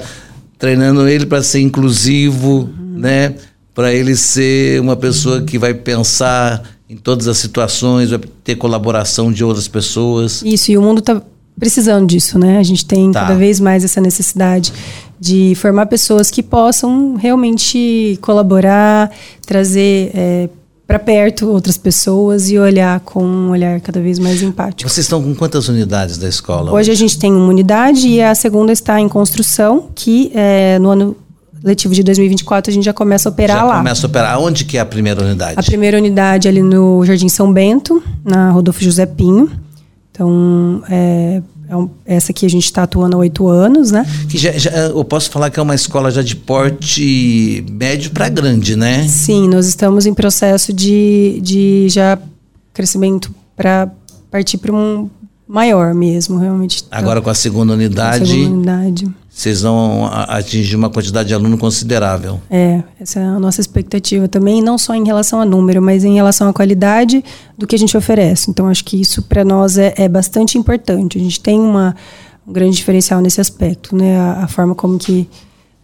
treinando 0.57 1.05
ele 1.05 1.25
para 1.25 1.43
ser 1.43 1.59
inclusivo, 1.59 2.69
uhum. 2.79 2.97
né, 2.97 3.35
para 3.75 3.93
ele 3.93 4.15
ser 4.15 4.79
uma 4.79 4.95
pessoa 4.95 5.41
que 5.41 5.59
vai 5.59 5.73
pensar 5.73 6.78
em 6.89 6.97
todas 6.97 7.27
as 7.27 7.37
situações, 7.37 8.09
vai 8.09 8.19
ter 8.43 8.55
colaboração 8.55 9.31
de 9.31 9.43
outras 9.43 9.67
pessoas. 9.67 10.41
Isso, 10.43 10.71
e 10.71 10.77
o 10.77 10.81
mundo 10.81 10.99
está 10.99 11.21
precisando 11.57 12.07
disso, 12.07 12.39
né? 12.39 12.57
A 12.57 12.63
gente 12.63 12.83
tem 12.83 13.11
tá. 13.11 13.21
cada 13.21 13.35
vez 13.35 13.59
mais 13.59 13.83
essa 13.83 14.01
necessidade 14.01 14.73
de 15.19 15.53
formar 15.55 15.85
pessoas 15.85 16.31
que 16.31 16.41
possam 16.41 17.15
realmente 17.15 18.17
colaborar, 18.21 19.11
trazer 19.45 20.11
é, 20.15 20.49
para 20.87 20.97
perto 20.97 21.47
outras 21.49 21.77
pessoas 21.77 22.49
e 22.49 22.57
olhar 22.57 22.99
com 23.01 23.23
um 23.23 23.51
olhar 23.51 23.79
cada 23.81 24.01
vez 24.01 24.17
mais 24.17 24.41
empático. 24.41 24.89
Vocês 24.89 25.05
estão 25.05 25.21
com 25.21 25.35
quantas 25.35 25.67
unidades 25.67 26.17
da 26.17 26.27
escola? 26.27 26.71
Hoje, 26.71 26.89
hoje? 26.89 26.91
a 26.91 26.95
gente 26.95 27.19
tem 27.19 27.31
uma 27.31 27.49
unidade 27.49 28.07
e 28.07 28.19
a 28.19 28.33
segunda 28.33 28.71
está 28.71 28.99
em 28.99 29.07
construção, 29.07 29.89
que 29.93 30.31
é, 30.33 30.79
no 30.79 30.89
ano 30.89 31.15
letivo 31.63 31.93
de 31.93 32.03
2024 32.03 32.71
a 32.71 32.73
gente 32.73 32.85
já 32.85 32.93
começa 32.93 33.29
a 33.29 33.31
operar 33.31 33.57
já 33.57 33.63
lá. 33.63 33.77
Começa 33.77 34.05
a 34.05 34.07
operar. 34.07 34.39
Onde 34.39 34.65
que 34.65 34.77
é 34.77 34.79
a 34.79 34.85
primeira 34.85 35.21
unidade? 35.23 35.55
A 35.57 35.63
primeira 35.63 35.97
unidade 35.97 36.47
ali 36.47 36.61
no 36.61 37.05
Jardim 37.05 37.29
São 37.29 37.51
Bento, 37.51 38.01
na 38.23 38.51
Rodolfo 38.51 38.83
José 38.83 39.05
Pinho. 39.05 39.49
Então, 40.11 40.83
é, 40.89 41.41
é 41.69 41.75
um, 41.75 41.89
essa 42.05 42.31
aqui 42.31 42.45
a 42.45 42.49
gente 42.49 42.65
está 42.65 42.83
atuando 42.83 43.15
há 43.15 43.19
oito 43.19 43.47
anos, 43.47 43.91
né? 43.91 44.05
Que 44.27 44.37
já, 44.37 44.51
já, 44.51 44.71
eu 44.71 45.03
posso 45.05 45.29
falar 45.29 45.49
que 45.49 45.59
é 45.59 45.63
uma 45.63 45.75
escola 45.75 46.11
já 46.11 46.21
de 46.21 46.35
porte 46.35 47.63
médio 47.69 48.11
para 48.11 48.27
grande, 48.27 48.75
né? 48.75 49.07
Sim, 49.07 49.47
nós 49.47 49.67
estamos 49.67 50.05
em 50.05 50.13
processo 50.13 50.73
de, 50.73 51.39
de 51.41 51.87
já 51.89 52.17
crescimento 52.73 53.33
para 53.55 53.89
partir 54.31 54.57
para 54.57 54.73
um 54.73 55.09
maior 55.47 55.93
mesmo, 55.93 56.37
realmente. 56.37 56.85
Agora 56.91 57.21
com 57.21 57.29
a 57.29 57.33
segunda 57.33 57.73
unidade. 57.73 58.19
Com 58.19 58.23
a 58.23 58.27
segunda 58.27 58.53
unidade 58.53 59.07
vocês 59.39 59.61
vão 59.61 60.05
atingir 60.11 60.75
uma 60.75 60.89
quantidade 60.89 61.29
de 61.29 61.33
aluno 61.33 61.57
considerável. 61.57 62.41
É, 62.49 62.83
essa 62.99 63.21
é 63.21 63.23
a 63.23 63.39
nossa 63.39 63.61
expectativa 63.61 64.27
também, 64.27 64.61
não 64.61 64.77
só 64.77 64.93
em 64.93 65.05
relação 65.05 65.39
a 65.39 65.45
número, 65.45 65.81
mas 65.81 66.03
em 66.03 66.15
relação 66.15 66.49
à 66.49 66.53
qualidade 66.53 67.23
do 67.57 67.65
que 67.65 67.73
a 67.73 67.79
gente 67.79 67.95
oferece. 67.95 68.51
Então, 68.51 68.67
acho 68.67 68.83
que 68.83 68.99
isso 68.99 69.21
para 69.21 69.45
nós 69.45 69.77
é, 69.77 69.93
é, 69.95 70.09
bastante 70.09 70.57
importante. 70.57 71.17
A 71.17 71.21
gente 71.21 71.39
tem 71.39 71.57
uma, 71.57 71.95
um 72.45 72.51
grande 72.51 72.75
diferencial 72.75 73.21
nesse 73.21 73.39
aspecto, 73.39 73.95
né? 73.95 74.19
A, 74.19 74.43
a 74.43 74.47
forma 74.49 74.75
como 74.75 74.99
que 74.99 75.25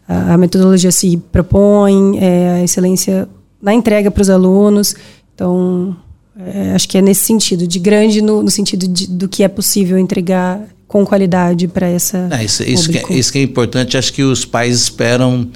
a, 0.05 0.33
a 0.33 0.37
metodologia 0.37 0.91
se 0.91 1.15
propõe, 1.15 2.19
é, 2.19 2.55
a 2.55 2.63
excelência 2.63 3.25
na 3.61 3.73
entrega 3.73 4.11
para 4.11 4.21
os 4.21 4.29
alunos. 4.29 4.97
Então, 5.33 5.95
é, 6.37 6.73
acho 6.75 6.89
que 6.89 6.97
é 6.97 7.01
nesse 7.01 7.23
sentido, 7.23 7.65
de 7.65 7.79
grande 7.79 8.21
no, 8.21 8.43
no 8.43 8.51
sentido 8.51 8.85
de, 8.85 9.07
do 9.07 9.29
que 9.29 9.43
é 9.43 9.47
possível 9.47 9.97
entregar 9.97 10.59
com 10.95 11.05
qualidade 11.05 11.67
para 11.67 11.89
essa. 11.89 12.29
É, 12.31 12.45
isso, 12.45 12.63
isso, 12.63 12.89
que 12.89 12.97
é, 12.97 13.03
isso, 13.09 13.29
que 13.29 13.39
é, 13.39 13.41
importante, 13.41 13.97
acho 13.97 14.13
que 14.13 14.23
os 14.23 14.45
pais 14.45 14.79
esperam 14.79 15.49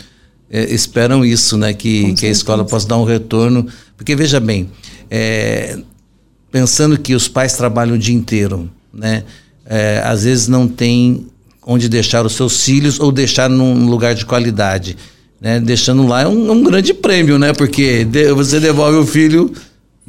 é, 0.52 0.65
esperam 0.65 1.23
isso, 1.23 1.58
né? 1.58 1.71
Que, 1.71 2.13
que 2.13 2.25
a 2.25 2.30
escola 2.30 2.65
possa 2.65 2.86
dar 2.86 2.97
um 2.97 3.06
retorno. 3.06 3.65
Porque 3.95 4.17
veja 4.17 4.38
bem, 4.41 4.69
é, 5.10 5.80
pensando 6.52 6.99
que 6.99 7.15
os 7.15 7.30
pais 7.30 7.54
trabalham 7.54 7.95
o 7.95 7.97
dia 7.97 8.13
inteiro, 8.13 8.69
né? 8.93 9.23
É, 9.65 10.02
às 10.04 10.25
vezes 10.25 10.49
não 10.49 10.67
tem 10.67 11.28
onde 11.65 11.88
deixar 11.88 12.25
os 12.25 12.34
seus 12.34 12.62
filhos 12.65 12.99
ou 12.99 13.10
deixar 13.10 13.49
num 13.49 13.86
lugar 13.89 14.13
de 14.13 14.25
qualidade. 14.25 14.97
Né? 15.39 15.58
Deixando 15.62 16.06
lá 16.06 16.23
é 16.23 16.28
um, 16.28 16.52
um 16.52 16.63
grande 16.63 16.93
prêmio, 16.93 17.39
né? 17.39 17.54
Porque 17.54 18.04
de, 18.04 18.34
você 18.34 18.60
devolve 18.60 18.97
o 18.97 19.06
filho 19.06 19.54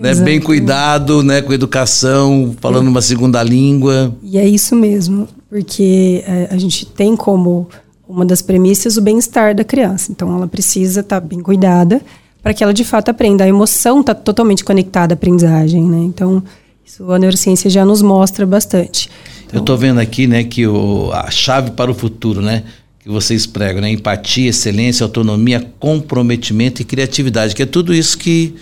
né, 0.01 0.15
bem 0.15 0.41
cuidado, 0.41 1.23
né, 1.23 1.43
com 1.43 1.53
educação, 1.53 2.55
falando 2.61 2.87
é. 2.87 2.91
uma 2.91 3.03
segunda 3.03 3.43
língua. 3.43 4.15
E 4.23 4.39
é 4.39 4.49
isso 4.49 4.75
mesmo, 4.75 5.29
porque 5.49 6.25
é, 6.27 6.49
a 6.51 6.57
gente 6.57 6.87
tem 6.87 7.15
como 7.15 7.69
uma 8.09 8.25
das 8.25 8.43
premissas 8.43 8.97
o 8.97 9.03
bem-estar 9.03 9.55
da 9.55 9.63
criança. 9.63 10.11
Então, 10.11 10.35
ela 10.35 10.49
precisa 10.49 11.01
estar 11.01 11.21
tá 11.21 11.27
bem 11.27 11.41
cuidada 11.41 12.01
para 12.43 12.55
que 12.55 12.65
ela 12.65 12.73
de 12.73 12.85
fato 12.85 13.11
aprenda. 13.11 13.45
A 13.45 13.49
emoção 13.49 14.01
está 14.01 14.15
totalmente 14.15 14.65
conectada 14.65 15.13
à 15.13 15.15
aprendizagem, 15.15 15.85
né? 15.85 15.99
Então, 15.99 16.43
isso 16.85 17.11
a 17.13 17.19
neurociência 17.19 17.71
já 17.71 17.85
nos 17.85 18.03
mostra 18.03 18.45
bastante. 18.45 19.09
Então, 19.47 19.59
Eu 19.59 19.61
estou 19.61 19.77
vendo 19.77 20.01
aqui, 20.01 20.27
né, 20.27 20.43
que 20.43 20.67
o, 20.67 21.11
a 21.13 21.31
chave 21.31 21.73
para 21.73 21.91
o 21.91 21.95
futuro, 21.95 22.41
né, 22.41 22.65
que 22.99 23.09
vocês 23.09 23.47
pregam, 23.47 23.83
né, 23.83 23.91
empatia, 23.91 24.51
excelência, 24.51 25.05
autonomia, 25.05 25.73
comprometimento 25.79 26.83
e 26.83 26.85
criatividade, 26.85 27.55
que 27.55 27.63
é 27.63 27.67
tudo 27.67 27.95
isso 27.95 28.19
que 28.19 28.55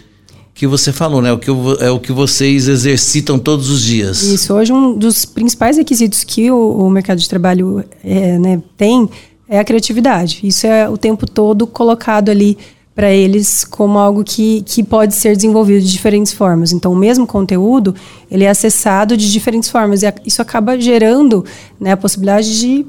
que 0.59 0.67
você 0.67 0.93
falou, 0.93 1.23
né? 1.23 1.33
O 1.33 1.39
que 1.39 1.49
é 1.81 1.89
o 1.89 2.01
que 2.01 2.11
vocês 2.11 2.67
exercitam 2.67 3.39
todos 3.39 3.71
os 3.71 3.81
dias. 3.81 4.23
Isso. 4.23 4.53
Hoje 4.53 4.73
um 4.73 4.93
dos 4.93 5.25
principais 5.25 5.77
requisitos 5.77 6.25
que 6.25 6.51
o, 6.51 6.73
o 6.73 6.91
mercado 6.91 7.19
de 7.19 7.29
trabalho 7.29 7.85
é, 8.03 8.37
né, 8.41 8.61
tem 8.77 9.09
é 9.49 9.61
a 9.61 9.65
criatividade. 9.65 10.41
Isso 10.43 10.67
é 10.67 10.89
o 10.89 10.99
tempo 10.99 11.31
todo 11.31 11.65
colocado 11.65 12.29
ali 12.29 12.59
para 12.93 13.13
eles 13.13 13.63
como 13.63 14.01
algo 14.01 14.25
que, 14.25 14.63
que 14.63 14.83
pode 14.83 15.15
ser 15.15 15.37
desenvolvido 15.37 15.81
de 15.81 15.93
diferentes 15.93 16.33
formas. 16.33 16.73
Então, 16.73 16.93
o 16.93 16.97
mesmo 16.97 17.25
conteúdo 17.25 17.95
ele 18.29 18.43
é 18.43 18.51
acessado 18.51 19.17
de 19.17 19.31
diferentes 19.31 19.71
formas 19.71 20.03
e 20.03 20.13
isso 20.27 20.43
acaba 20.43 20.77
gerando 20.77 21.45
né, 21.79 21.93
a 21.93 21.97
possibilidade 21.97 22.59
de 22.59 22.85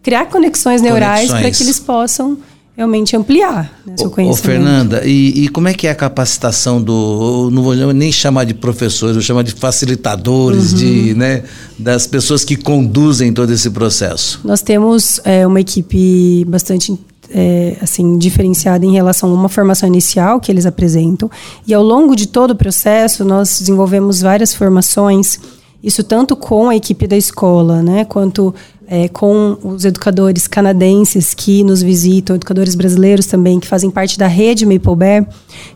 criar 0.00 0.26
conexões 0.26 0.80
neurais 0.80 1.28
para 1.28 1.50
que 1.50 1.62
eles 1.64 1.80
possam 1.80 2.38
realmente 2.80 3.14
ampliar 3.14 3.78
né, 3.84 3.94
seu 3.94 4.10
conhecimento. 4.10 4.42
Ô, 4.42 4.42
Fernanda, 4.42 5.02
e, 5.04 5.44
e, 5.44 5.48
como 5.48 5.68
é 5.68 5.74
que 5.74 5.86
é 5.86 5.90
a 5.90 5.94
capacitação 5.94 6.80
do. 6.80 7.50
Não 7.52 7.62
vou 7.62 7.74
nem 7.92 8.10
chamar 8.10 8.44
de 8.44 8.54
professores, 8.54 9.14
vou 9.14 9.22
chamar 9.22 9.42
de 9.42 9.52
facilitadores, 9.52 10.72
uhum. 10.72 10.78
de, 10.78 11.14
né, 11.14 11.42
das 11.78 12.06
pessoas 12.06 12.42
que 12.42 12.56
conduzem 12.56 13.34
todo 13.34 13.52
esse 13.52 13.68
processo? 13.68 14.40
Nós 14.42 14.62
temos 14.62 15.20
é, 15.24 15.46
uma 15.46 15.60
equipe 15.60 16.42
bastante 16.48 16.98
é, 17.34 17.76
assim 17.82 18.16
diferenciada 18.16 18.86
em 18.86 18.92
relação 18.92 19.30
a 19.30 19.34
uma 19.34 19.50
formação 19.50 19.86
inicial 19.86 20.40
que 20.40 20.50
eles 20.50 20.64
apresentam 20.64 21.30
e 21.66 21.74
ao 21.74 21.82
longo 21.82 22.16
de 22.16 22.26
todo 22.26 22.52
o 22.52 22.56
processo 22.56 23.24
nós 23.24 23.60
desenvolvemos 23.60 24.20
várias 24.20 24.52
formações 24.52 25.38
isso 25.82 26.04
tanto 26.04 26.36
com 26.36 26.68
a 26.68 26.76
equipe 26.76 27.06
da 27.06 27.16
escola, 27.16 27.82
né, 27.82 28.04
quanto 28.04 28.54
é, 28.92 29.06
com 29.08 29.56
os 29.62 29.84
educadores 29.84 30.48
canadenses 30.48 31.32
que 31.32 31.62
nos 31.62 31.80
visitam, 31.80 32.34
educadores 32.34 32.74
brasileiros 32.74 33.26
também, 33.26 33.60
que 33.60 33.68
fazem 33.68 33.88
parte 33.88 34.18
da 34.18 34.26
rede 34.26 34.66
Maple 34.66 34.96
Bear, 34.96 35.28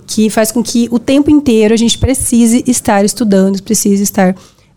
que 0.04 0.28
faz 0.28 0.50
com 0.50 0.64
que 0.64 0.88
o 0.90 0.98
tempo 0.98 1.30
inteiro 1.30 1.72
a 1.72 1.76
gente 1.76 1.96
precise 1.96 2.64
estar 2.66 3.04
estudando, 3.04 3.62
precise 3.62 4.02
estar 4.02 4.34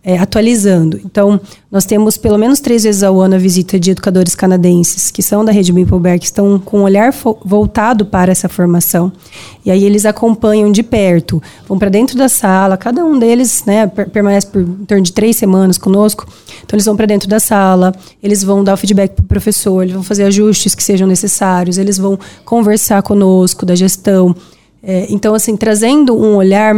é, 0.07 0.17
atualizando. 0.17 1.01
Então, 1.03 1.37
nós 1.69 1.83
temos 1.83 2.15
pelo 2.15 2.37
menos 2.37 2.61
três 2.61 2.83
vezes 2.83 3.03
ao 3.03 3.19
ano 3.19 3.35
a 3.35 3.37
visita 3.37 3.77
de 3.77 3.91
educadores 3.91 4.35
canadenses 4.35 5.11
que 5.11 5.21
são 5.21 5.43
da 5.43 5.51
rede 5.51 5.73
Mapleback, 5.73 6.19
que 6.19 6.25
estão 6.27 6.57
com 6.57 6.79
um 6.79 6.83
olhar 6.83 7.13
voltado 7.43 8.05
para 8.05 8.31
essa 8.31 8.47
formação. 8.47 9.11
E 9.65 9.69
aí 9.69 9.83
eles 9.83 10.05
acompanham 10.05 10.71
de 10.71 10.81
perto, 10.81 11.43
vão 11.67 11.77
para 11.77 11.89
dentro 11.89 12.17
da 12.17 12.29
sala, 12.29 12.77
cada 12.77 13.03
um 13.03 13.19
deles 13.19 13.65
né, 13.65 13.85
permanece 13.85 14.47
por 14.47 14.61
em 14.61 14.85
torno 14.85 15.03
de 15.03 15.11
três 15.11 15.35
semanas 15.35 15.77
conosco. 15.77 16.25
Então, 16.63 16.77
eles 16.77 16.85
vão 16.85 16.95
para 16.95 17.05
dentro 17.05 17.27
da 17.27 17.41
sala, 17.41 17.93
eles 18.23 18.41
vão 18.41 18.63
dar 18.63 18.75
o 18.75 18.77
feedback 18.77 19.11
para 19.13 19.25
o 19.25 19.27
professor, 19.27 19.81
eles 19.81 19.93
vão 19.93 20.03
fazer 20.03 20.23
ajustes 20.23 20.73
que 20.73 20.81
sejam 20.81 21.05
necessários, 21.05 21.77
eles 21.77 21.97
vão 21.97 22.17
conversar 22.45 23.03
conosco 23.03 23.65
da 23.65 23.75
gestão. 23.75 24.33
É, 24.81 25.05
então, 25.09 25.35
assim, 25.35 25.57
trazendo 25.57 26.15
um 26.17 26.37
olhar 26.37 26.73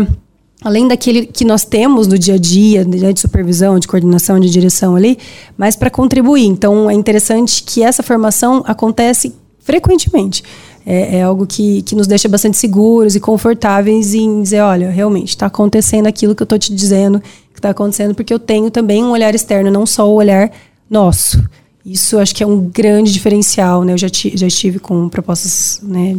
além 0.61 0.87
daquele 0.87 1.25
que 1.25 1.45
nós 1.45 1.63
temos 1.63 2.07
no 2.07 2.17
dia 2.17 2.35
a 2.35 2.37
dia, 2.37 2.83
né, 2.83 3.13
de 3.13 3.19
supervisão, 3.19 3.79
de 3.79 3.87
coordenação, 3.87 4.39
de 4.39 4.49
direção 4.49 4.95
ali, 4.95 5.17
mas 5.57 5.75
para 5.75 5.89
contribuir. 5.89 6.45
Então, 6.45 6.89
é 6.89 6.93
interessante 6.93 7.63
que 7.63 7.81
essa 7.81 8.03
formação 8.03 8.63
acontece 8.65 9.33
frequentemente. 9.59 10.43
É, 10.85 11.17
é, 11.17 11.23
algo 11.23 11.45
que, 11.45 11.81
que 11.83 11.93
nos 11.93 12.07
deixa 12.07 12.27
bastante 12.27 12.57
seguros 12.57 13.15
e 13.15 13.19
confortáveis 13.19 14.13
em 14.13 14.41
dizer, 14.41 14.61
olha, 14.61 14.89
realmente 14.89 15.29
está 15.29 15.45
acontecendo 15.45 16.07
aquilo 16.07 16.33
que 16.33 16.41
eu 16.41 16.45
estou 16.45 16.57
te 16.57 16.73
dizendo 16.73 17.19
que 17.19 17.59
está 17.59 17.69
acontecendo, 17.69 18.15
porque 18.15 18.33
eu 18.33 18.39
tenho 18.39 18.71
também 18.71 19.03
um 19.03 19.11
olhar 19.11 19.35
externo, 19.35 19.69
não 19.69 19.85
só 19.85 20.09
o 20.09 20.15
olhar 20.15 20.49
nosso. 20.89 21.43
Isso 21.85 22.17
acho 22.17 22.33
que 22.33 22.43
é 22.43 22.47
um 22.47 22.61
grande 22.61 23.11
diferencial, 23.11 23.83
né? 23.83 23.93
Eu 23.93 23.97
já, 23.97 24.07
já 24.11 24.47
estive 24.47 24.79
com 24.79 25.09
propostas 25.09 25.79
né, 25.83 26.17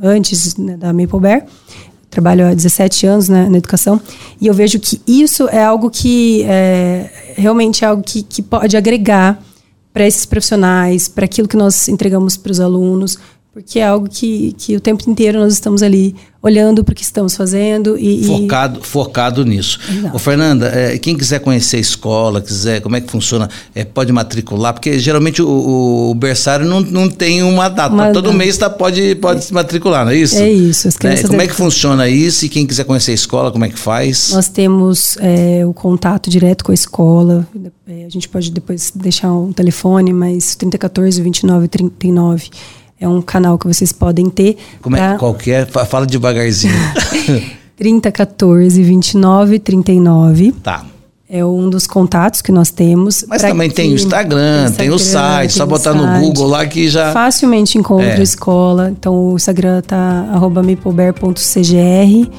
antes 0.00 0.56
né, 0.56 0.76
da 0.76 0.92
Maple 0.92 1.20
Bear, 1.20 1.46
trabalho 2.14 2.46
há 2.46 2.54
17 2.54 3.06
anos 3.06 3.28
né, 3.28 3.48
na 3.48 3.58
educação, 3.58 4.00
e 4.40 4.46
eu 4.46 4.54
vejo 4.54 4.78
que 4.80 5.00
isso 5.06 5.48
é 5.48 5.62
algo 5.62 5.90
que 5.90 6.42
é, 6.44 7.34
realmente 7.36 7.84
é 7.84 7.88
algo 7.88 8.02
que, 8.02 8.22
que 8.22 8.42
pode 8.42 8.76
agregar 8.76 9.42
para 9.92 10.06
esses 10.06 10.26
profissionais, 10.26 11.06
para 11.06 11.24
aquilo 11.24 11.46
que 11.46 11.56
nós 11.56 11.88
entregamos 11.88 12.36
para 12.36 12.50
os 12.50 12.58
alunos, 12.58 13.16
porque 13.54 13.78
é 13.78 13.86
algo 13.86 14.08
que, 14.10 14.52
que 14.58 14.74
o 14.74 14.80
tempo 14.80 15.08
inteiro 15.08 15.38
nós 15.38 15.52
estamos 15.52 15.80
ali 15.80 16.16
olhando 16.42 16.82
para 16.82 16.92
o 16.92 16.94
que 16.94 17.04
estamos 17.04 17.36
fazendo 17.36 17.96
e 17.96 18.24
focado, 18.24 18.80
e... 18.82 18.86
focado 18.86 19.44
nisso. 19.44 19.78
Exato. 19.88 20.16
Ô, 20.16 20.18
Fernanda, 20.18 20.66
é, 20.74 20.98
quem 20.98 21.16
quiser 21.16 21.38
conhecer 21.38 21.76
a 21.76 21.80
escola, 21.80 22.40
quiser 22.40 22.80
como 22.82 22.96
é 22.96 23.00
que 23.00 23.08
funciona, 23.08 23.48
é, 23.72 23.84
pode 23.84 24.12
matricular, 24.12 24.74
porque 24.74 24.98
geralmente 24.98 25.40
o, 25.40 26.10
o 26.10 26.14
berçário 26.16 26.66
não, 26.66 26.80
não 26.80 27.08
tem 27.08 27.44
uma 27.44 27.68
data. 27.68 27.94
Uma 27.94 28.12
Todo 28.12 28.32
mês 28.32 28.58
tá, 28.58 28.68
pode, 28.68 29.14
pode 29.14 29.38
é. 29.38 29.42
se 29.42 29.54
matricular, 29.54 30.04
não 30.04 30.10
é 30.10 30.16
isso? 30.16 30.36
É 30.36 30.50
isso. 30.50 30.88
As 30.88 30.96
é, 31.04 31.22
como 31.22 31.40
é 31.40 31.46
que 31.46 31.54
funciona 31.54 32.08
isso? 32.08 32.44
E 32.44 32.48
quem 32.48 32.66
quiser 32.66 32.82
conhecer 32.82 33.12
a 33.12 33.14
escola, 33.14 33.52
como 33.52 33.64
é 33.64 33.68
que 33.68 33.78
faz? 33.78 34.32
Nós 34.32 34.48
temos 34.48 35.16
é, 35.20 35.64
o 35.64 35.72
contato 35.72 36.28
direto 36.28 36.64
com 36.64 36.72
a 36.72 36.74
escola. 36.74 37.46
É, 37.86 38.04
a 38.04 38.08
gente 38.08 38.28
pode 38.28 38.50
depois 38.50 38.92
deixar 38.92 39.32
um 39.32 39.52
telefone, 39.52 40.12
mas 40.12 40.56
3014 40.56 41.22
2939 41.22 42.50
é 43.00 43.08
um 43.08 43.20
canal 43.20 43.58
que 43.58 43.66
vocês 43.66 43.92
podem 43.92 44.30
ter. 44.30 44.56
Como 44.80 44.96
pra... 44.96 45.14
é? 45.14 45.18
Qualquer. 45.18 45.66
Fala 45.66 46.06
devagarzinho. 46.06 46.74
30 47.76 48.12
14 48.12 48.82
29 48.82 49.58
39. 49.58 50.52
Tá. 50.52 50.84
É 51.28 51.44
um 51.44 51.68
dos 51.68 51.86
contatos 51.86 52.40
que 52.40 52.52
nós 52.52 52.70
temos. 52.70 53.24
Mas 53.28 53.42
também 53.42 53.70
tem 53.70 53.90
o 53.90 53.94
Instagram, 53.94 54.66
Instagram, 54.66 54.76
tem 54.76 54.90
o 54.90 54.98
site, 54.98 55.50
tem 55.50 55.58
só 55.58 55.66
botar 55.66 55.92
site. 55.92 56.02
no 56.04 56.20
Google 56.20 56.46
lá 56.46 56.66
que 56.66 56.88
já. 56.88 57.12
Facilmente 57.12 57.78
encontra 57.78 58.06
é. 58.06 58.20
a 58.20 58.22
escola. 58.22 58.90
Então 58.90 59.32
o 59.32 59.36
Instagram 59.36 59.80
tá 59.82 60.26
maplebear.cgr. 60.62 62.30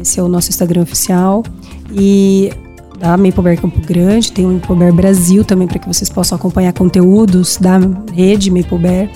Esse 0.00 0.20
é 0.20 0.22
o 0.22 0.28
nosso 0.28 0.50
Instagram 0.50 0.82
oficial. 0.82 1.42
E 1.92 2.50
da 2.98 3.16
Maplebear 3.16 3.60
Campo 3.60 3.80
Grande, 3.80 4.32
tem 4.32 4.44
o 4.44 4.52
Maplebear 4.52 4.92
Brasil 4.92 5.44
também 5.44 5.68
para 5.68 5.78
que 5.78 5.86
vocês 5.86 6.08
possam 6.08 6.36
acompanhar 6.36 6.72
conteúdos 6.72 7.56
da 7.56 7.78
rede 8.12 8.50
Maplebear. 8.50 9.08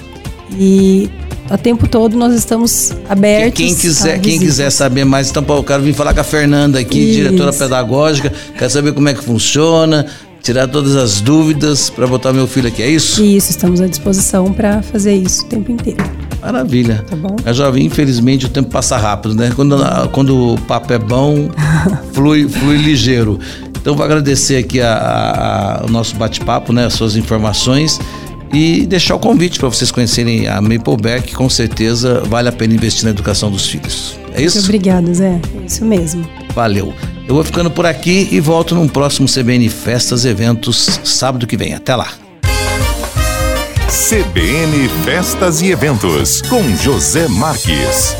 E 0.57 1.11
o 1.51 1.59
tempo 1.59 1.89
todo 1.89 2.17
nós 2.17 2.35
estamos 2.35 2.93
abertos. 3.09 3.59
Quem 3.59 3.75
quiser, 3.75 4.21
quem 4.21 4.39
quiser 4.39 4.71
saber 4.71 5.05
mais, 5.05 5.31
então 5.31 5.45
eu 5.49 5.65
quero 5.65 5.83
vir 5.83 5.95
falar 5.95 6.15
com 6.15 6.21
a 6.21 6.25
Fernanda 6.25 6.79
aqui, 6.79 6.99
Isso. 6.99 7.15
diretora 7.15 7.53
pedagógica, 7.53 8.33
quer 8.57 8.69
saber 8.69 8.93
como 8.93 9.09
é 9.09 9.15
que 9.15 9.23
funciona, 9.23 10.07
tirar 10.43 10.69
todas 10.69 10.97
as 10.97 11.21
dúvidas 11.21 11.91
para 11.91 12.07
botar 12.07 12.33
meu 12.33 12.47
filho 12.47 12.69
aqui, 12.69 12.83
é 12.83 12.91
isso? 12.91 13.23
Isso, 13.23 13.51
estamos 13.51 13.81
à 13.81 13.87
disposição 13.87 14.53
para 14.53 14.83
fazer 14.83 15.15
isso 15.15 15.45
o 15.45 15.49
tempo 15.49 15.73
inteiro. 15.73 16.03
Maravilha. 16.41 17.05
Tá 17.09 17.17
bom? 17.17 17.37
Já 17.53 17.69
vi, 17.71 17.85
infelizmente, 17.85 18.47
o 18.47 18.49
tempo 18.49 18.71
passa 18.71 18.97
rápido, 18.97 19.35
né? 19.35 19.51
Quando, 19.55 19.77
quando 20.13 20.55
o 20.55 20.61
papo 20.63 20.93
é 20.93 20.99
bom, 20.99 21.51
flui, 22.13 22.49
flui 22.49 22.77
ligeiro. 22.77 23.39
Então, 23.81 23.97
vou 23.97 24.05
agradecer 24.05 24.57
aqui 24.57 24.81
a, 24.81 24.93
a, 24.93 25.81
a, 25.83 25.87
o 25.87 25.91
nosso 25.91 26.15
bate-papo, 26.17 26.73
né? 26.73 26.87
As 26.87 26.95
suas 26.95 27.17
informações 27.17 27.99
e 28.53 28.87
deixar 28.87 29.15
o 29.15 29.19
convite 29.19 29.59
para 29.59 29.69
vocês 29.69 29.91
conhecerem 29.91 30.49
a 30.49 30.61
Mapleback, 30.61 31.29
que 31.29 31.35
com 31.35 31.49
certeza 31.49 32.23
vale 32.27 32.49
a 32.49 32.53
pena 32.53 32.75
investir 32.75 33.05
na 33.05 33.11
educação 33.11 33.51
dos 33.51 33.69
filhos. 33.69 34.19
É 34.35 34.43
isso? 34.43 34.57
Muito 34.57 34.67
obrigado, 34.67 35.13
Zé. 35.15 35.41
É 35.61 35.67
isso 35.67 35.85
mesmo. 35.85 36.29
Valeu. 36.55 36.95
Eu 37.27 37.35
vou 37.35 37.45
ficando 37.45 37.71
por 37.71 37.85
aqui 37.85 38.29
e 38.31 38.41
volto 38.41 38.75
num 38.75 38.89
próximo 38.89 39.29
CBN 39.29 39.69
Festas 39.69 40.25
Eventos 40.25 41.01
sábado 41.05 41.47
que 41.47 41.57
vem. 41.57 41.75
Até 41.75 41.95
lá. 41.95 42.09
CBN 43.89 44.89
Festas 45.05 45.61
e 45.61 45.71
Eventos 45.71 46.43
com 46.43 46.63
José 46.77 47.29
Marques. 47.29 48.17